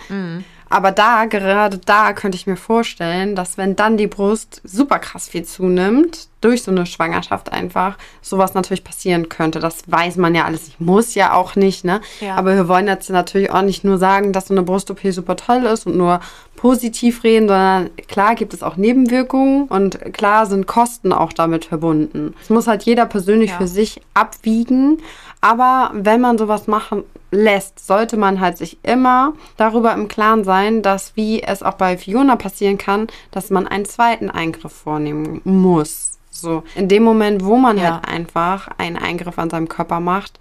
[0.71, 5.29] Aber da, gerade da, könnte ich mir vorstellen, dass wenn dann die Brust super krass
[5.29, 9.59] viel zunimmt, durch so eine Schwangerschaft einfach, sowas natürlich passieren könnte.
[9.61, 10.81] Das weiß man ja alles nicht.
[10.81, 12.01] Muss ja auch nicht, ne?
[12.21, 12.37] Ja.
[12.37, 15.65] Aber wir wollen jetzt natürlich auch nicht nur sagen, dass so eine Brust-OP super toll
[15.65, 16.21] ist und nur
[16.57, 22.35] positiv reden, sondern klar gibt es auch Nebenwirkungen und klar sind Kosten auch damit verbunden.
[22.41, 23.57] Es muss halt jeder persönlich Ja.
[23.59, 24.99] für sich abwiegen.
[25.41, 27.03] Aber wenn man sowas machen
[27.33, 31.97] lässt, sollte man halt sich immer darüber im Klaren sein, dass wie es auch bei
[31.99, 36.12] Fiona passieren kann, dass man einen zweiten Eingriff vornehmen muss.
[36.35, 37.95] So, in dem Moment, wo man Ja.
[37.95, 40.39] halt einfach einen Eingriff an seinem Körper macht,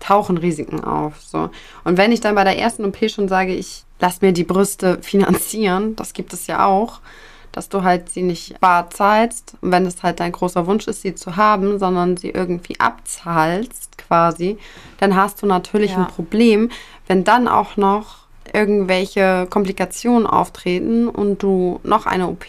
[0.00, 1.22] tauchen Risiken auf.
[1.22, 1.48] So.
[1.84, 4.98] Und wenn ich dann bei der ersten OP schon sage, ich lass mir die Brüste
[5.02, 7.00] finanzieren, das gibt es ja auch,
[7.52, 11.14] dass du halt sie nicht bar zahlst, wenn es halt dein großer Wunsch ist, sie
[11.14, 14.58] zu haben, sondern sie irgendwie abzahlst quasi,
[14.98, 15.98] dann hast du natürlich Ja.
[15.98, 16.70] ein Problem,
[17.06, 18.21] wenn dann auch noch
[18.52, 22.46] irgendwelche Komplikationen auftreten und du noch eine OP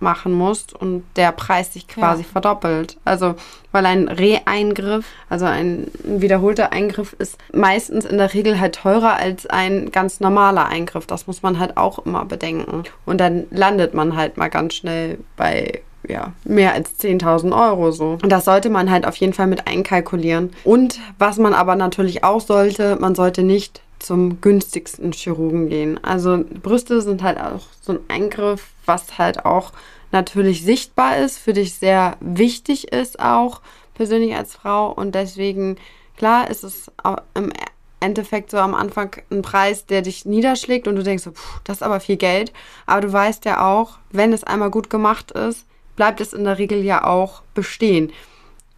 [0.00, 2.28] machen musst und der Preis sich quasi ja.
[2.30, 2.96] verdoppelt.
[3.04, 3.34] Also,
[3.70, 9.46] weil ein Re-Eingriff, also ein wiederholter Eingriff, ist meistens in der Regel halt teurer als
[9.46, 11.06] ein ganz normaler Eingriff.
[11.06, 12.84] Das muss man halt auch immer bedenken.
[13.06, 18.18] Und dann landet man halt mal ganz schnell bei ja, mehr als 10.000 Euro so.
[18.22, 20.50] Und das sollte man halt auf jeden Fall mit einkalkulieren.
[20.64, 26.02] Und was man aber natürlich auch sollte, man sollte nicht zum günstigsten Chirurgen gehen.
[26.02, 29.72] Also Brüste sind halt auch so ein Eingriff, was halt auch
[30.10, 33.60] natürlich sichtbar ist, für dich sehr wichtig ist auch
[33.94, 34.90] persönlich als Frau.
[34.92, 35.76] Und deswegen
[36.16, 36.90] klar ist es
[37.34, 37.52] im
[38.00, 41.78] Endeffekt so am Anfang ein Preis, der dich niederschlägt und du denkst so, pff, das
[41.78, 42.52] ist aber viel Geld,
[42.86, 46.58] aber du weißt ja auch, wenn es einmal gut gemacht ist, bleibt es in der
[46.58, 48.12] Regel ja auch bestehen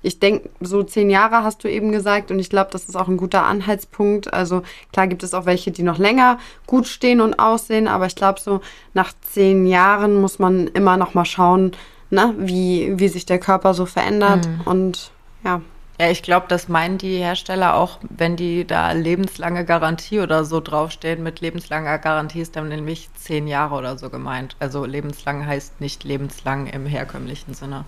[0.04, 3.08] ich denke, so zehn Jahre hast du eben gesagt und ich glaube, das ist auch
[3.08, 4.32] ein guter Anhaltspunkt.
[4.32, 8.14] Also klar gibt es auch welche, die noch länger gut stehen und aussehen, aber ich
[8.14, 8.60] glaube, so
[8.92, 11.72] nach zehn Jahren muss man immer noch mal schauen,
[12.10, 14.60] ne, wie, wie sich der Körper so verändert mhm.
[14.66, 15.10] und
[15.42, 15.62] ja.
[15.98, 20.60] Ja, ich glaube, das meinen die Hersteller auch, wenn die da lebenslange Garantie oder so
[20.60, 21.22] draufstehen.
[21.22, 24.56] Mit lebenslanger Garantie ist dann nämlich zehn Jahre oder so gemeint.
[24.58, 27.84] Also lebenslang heißt nicht lebenslang im herkömmlichen Sinne.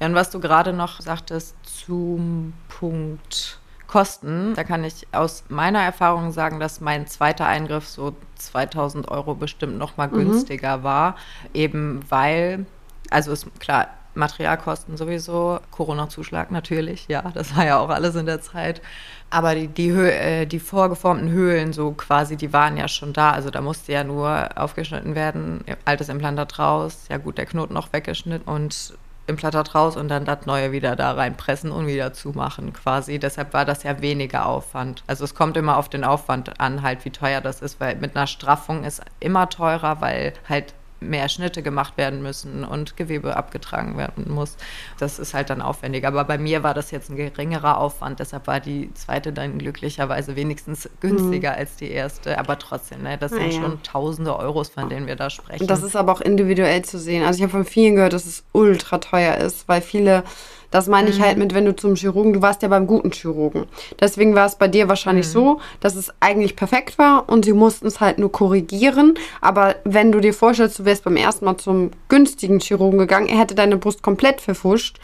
[0.00, 5.80] Ja, und was du gerade noch sagtest zum Punkt Kosten, da kann ich aus meiner
[5.80, 10.30] Erfahrung sagen, dass mein zweiter Eingriff so 2000 Euro bestimmt noch mal mhm.
[10.30, 11.16] günstiger war,
[11.52, 12.66] eben weil,
[13.10, 18.40] also ist klar, Materialkosten sowieso, Corona-Zuschlag natürlich, ja, das war ja auch alles in der
[18.40, 18.80] Zeit.
[19.28, 23.32] Aber die, die, Hö äh, die vorgeformten Höhlen, so quasi, die waren ja schon da.
[23.32, 27.92] Also da musste ja nur aufgeschnitten werden, altes Implantat raus, ja gut, der Knoten noch
[27.92, 28.94] weggeschnitten und
[29.30, 33.18] Implantat raus und dann das neue wieder da reinpressen und wieder zumachen quasi.
[33.18, 35.02] Deshalb war das ja weniger Aufwand.
[35.06, 38.16] Also es kommt immer auf den Aufwand an, halt wie teuer das ist, weil mit
[38.16, 43.96] einer Straffung ist immer teurer, weil halt mehr Schnitte gemacht werden müssen und Gewebe abgetragen
[43.96, 44.56] werden muss.
[44.98, 46.06] Das ist halt dann aufwendig.
[46.06, 50.36] Aber bei mir war das jetzt ein geringerer Aufwand, deshalb war die zweite dann glücklicherweise
[50.36, 51.58] wenigstens günstiger mhm.
[51.58, 52.38] als die erste.
[52.38, 53.60] Aber trotzdem, ne, das sind ja.
[53.60, 55.66] schon tausende Euros, von denen wir da sprechen.
[55.66, 57.24] Das ist aber auch individuell zu sehen.
[57.24, 60.24] Also ich habe von vielen gehört, dass es ultra teuer ist, weil viele
[60.70, 61.42] das meine ich halt mhm.
[61.42, 63.64] mit, wenn du zum Chirurgen, du warst ja beim guten Chirurgen.
[63.98, 65.32] Deswegen war es bei dir wahrscheinlich mhm.
[65.32, 69.14] so, dass es eigentlich perfekt war und sie mussten es halt nur korrigieren.
[69.40, 73.38] Aber wenn du dir vorstellst, du wärst beim ersten Mal zum günstigen Chirurgen gegangen, er
[73.38, 74.98] hätte deine Brust komplett verfuscht,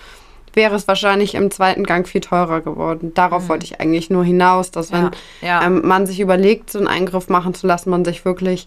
[0.55, 3.13] wäre es wahrscheinlich im zweiten Gang viel teurer geworden.
[3.15, 3.49] Darauf mhm.
[3.51, 5.11] wollte ich eigentlich nur hinaus, dass wenn
[5.43, 5.65] ja.
[5.65, 8.67] Ähm, man sich überlegt, so einen Eingriff machen zu lassen, man sich wirklich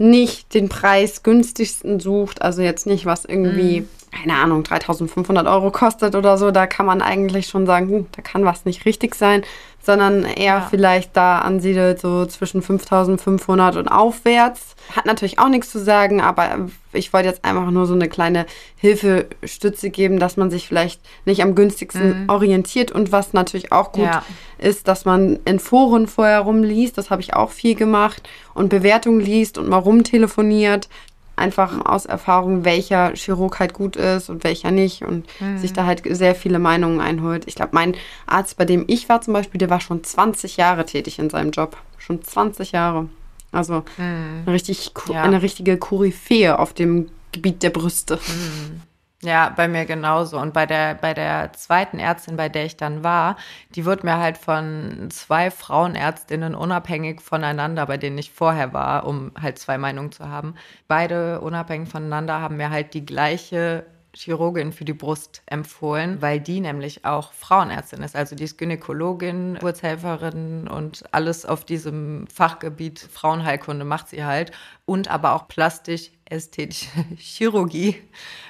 [0.00, 5.70] nicht den Preis günstigsten sucht, also jetzt nicht was irgendwie mhm keine Ahnung, 3500 Euro
[5.70, 9.14] kostet oder so, da kann man eigentlich schon sagen, hm, da kann was nicht richtig
[9.14, 9.44] sein,
[9.82, 10.66] sondern eher ja.
[10.68, 14.74] vielleicht da ansiedelt, so zwischen 5500 und aufwärts.
[14.94, 18.46] Hat natürlich auch nichts zu sagen, aber ich wollte jetzt einfach nur so eine kleine
[18.76, 22.28] Hilfestütze geben, dass man sich vielleicht nicht am günstigsten mhm.
[22.28, 24.22] orientiert und was natürlich auch gut ja.
[24.58, 29.20] ist, dass man in Foren vorher rumliest, das habe ich auch viel gemacht und Bewertungen
[29.20, 30.88] liest und mal rumtelefoniert,
[31.36, 35.58] einfach aus Erfahrung, welcher Chirurg halt gut ist und welcher nicht und mhm.
[35.58, 37.44] sich da halt sehr viele Meinungen einholt.
[37.46, 37.96] Ich glaube, mein
[38.26, 41.50] Arzt, bei dem ich war zum Beispiel, der war schon 20 Jahre tätig in seinem
[41.50, 41.76] Job.
[41.98, 43.08] Schon 20 Jahre.
[43.52, 44.42] Also mhm.
[44.46, 45.22] eine, richtig, ja.
[45.22, 48.16] eine richtige Koryphäe auf dem Gebiet der Brüste.
[48.16, 48.82] Mhm.
[49.22, 50.38] Ja, bei mir genauso.
[50.38, 53.36] Und bei der, bei der zweiten Ärztin, bei der ich dann war,
[53.74, 59.32] die wurde mir halt von zwei Frauenärztinnen unabhängig voneinander, bei denen ich vorher war, um
[59.38, 60.54] halt zwei Meinungen zu haben.
[60.88, 66.60] Beide unabhängig voneinander haben mir halt die gleiche Chirurgin für die Brust empfohlen, weil die
[66.60, 68.16] nämlich auch Frauenärztin ist.
[68.16, 74.50] Also die ist Gynäkologin, Geburtshelferin und alles auf diesem Fachgebiet Frauenheilkunde macht sie halt.
[74.86, 77.96] Und aber auch plastisch ästhetische Chirurgie.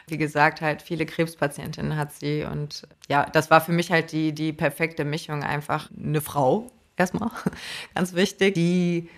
[0.06, 2.44] Wie gesagt, halt viele Krebspatientinnen hat sie.
[2.44, 5.42] Und ja, das war für mich halt die, die perfekte Mischung.
[5.42, 7.30] Einfach eine Frau, erstmal,
[7.94, 9.08] ganz wichtig, die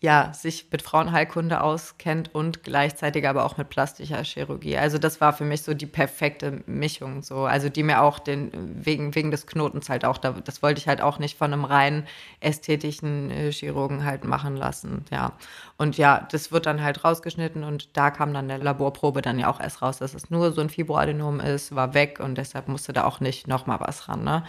[0.00, 4.78] ja, sich mit Frauenheilkunde auskennt und gleichzeitig aber auch mit plastischer Chirurgie.
[4.78, 8.52] Also das war für mich so die perfekte Mischung, so also die mir auch den
[8.84, 12.06] wegen wegen des Knotens halt auch das wollte ich halt auch nicht von einem rein
[12.38, 15.32] ästhetischen äh, Chirurgen halt machen lassen, ja.
[15.76, 19.50] Und ja, das wird dann halt rausgeschnitten und da kam dann der Laborprobe dann ja
[19.50, 22.92] auch erst raus, dass es nur so ein Fibroadenom ist, war weg und deshalb musste
[22.92, 24.44] da auch nicht noch mal was ran, ne?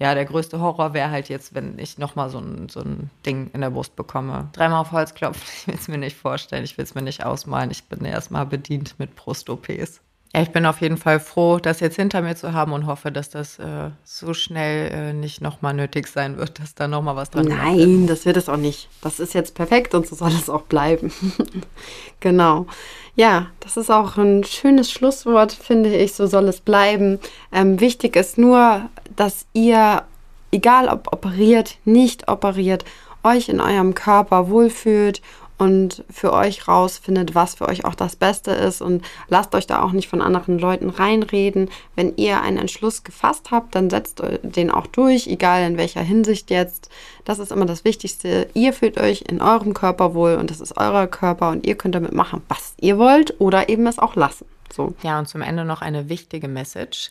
[0.00, 3.50] Ja, der größte Horror wäre halt jetzt, wenn ich nochmal so ein, so ein Ding
[3.52, 4.48] in der Brust bekomme.
[4.52, 7.24] Dreimal auf Holz klopfen, ich will es mir nicht vorstellen, ich will es mir nicht
[7.24, 7.70] ausmalen.
[7.70, 10.00] Ich bin erstmal bedient mit Brust-OPs.
[10.34, 13.10] Ja, ich bin auf jeden Fall froh, das jetzt hinter mir zu haben und hoffe,
[13.10, 17.30] dass das äh, so schnell äh, nicht nochmal nötig sein wird, dass da nochmal was
[17.30, 18.88] dran Nein, das wird es auch nicht.
[19.02, 21.12] Das ist jetzt perfekt und so soll es auch bleiben.
[22.20, 22.68] genau.
[23.20, 26.14] Ja, das ist auch ein schönes Schlusswort, finde ich.
[26.14, 27.18] So soll es bleiben.
[27.52, 30.04] Ähm, wichtig ist nur, dass ihr,
[30.52, 32.86] egal ob operiert, nicht operiert,
[33.22, 35.20] euch in eurem Körper wohlfühlt
[35.60, 39.82] und für euch rausfindet, was für euch auch das Beste ist und lasst euch da
[39.82, 41.68] auch nicht von anderen Leuten reinreden.
[41.94, 46.50] Wenn ihr einen Entschluss gefasst habt, dann setzt den auch durch, egal in welcher Hinsicht
[46.50, 46.88] jetzt.
[47.26, 48.48] Das ist immer das Wichtigste.
[48.54, 51.94] Ihr fühlt euch in eurem Körper wohl und das ist euer Körper und ihr könnt
[51.94, 54.46] damit machen, was ihr wollt oder eben es auch lassen.
[54.72, 54.94] So.
[55.02, 57.10] Ja, und zum Ende noch eine wichtige Message.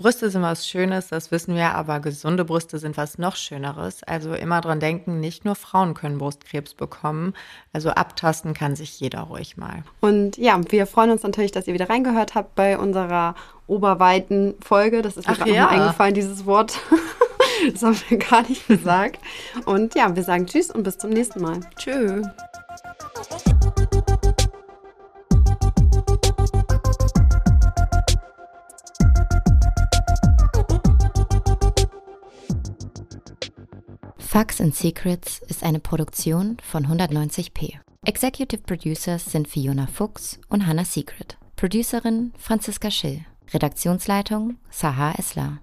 [0.00, 4.02] Brüste sind was Schönes, das wissen wir, aber gesunde Brüste sind was noch Schöneres.
[4.02, 7.34] Also immer dran denken, nicht nur Frauen können Brustkrebs bekommen.
[7.74, 9.82] Also abtasten kann sich jeder ruhig mal.
[10.00, 13.34] Und ja, wir freuen uns natürlich, dass ihr wieder reingehört habt bei unserer
[13.66, 15.02] oberweiten Folge.
[15.02, 15.68] Das ist mir gerade ja.
[15.68, 16.80] eingefallen, dieses Wort.
[17.72, 19.20] das haben wir gar nicht gesagt.
[19.66, 21.60] Und ja, wir sagen Tschüss und bis zum nächsten Mal.
[21.76, 22.26] Tschüss.
[34.32, 37.80] Facts and Secrets ist eine Produktion von 190p.
[38.06, 41.36] Executive Producers sind Fiona Fuchs und Hannah Secret.
[41.56, 43.24] Producerin Franziska Schill.
[43.52, 45.58] Redaktionsleitung Sahar Eslar.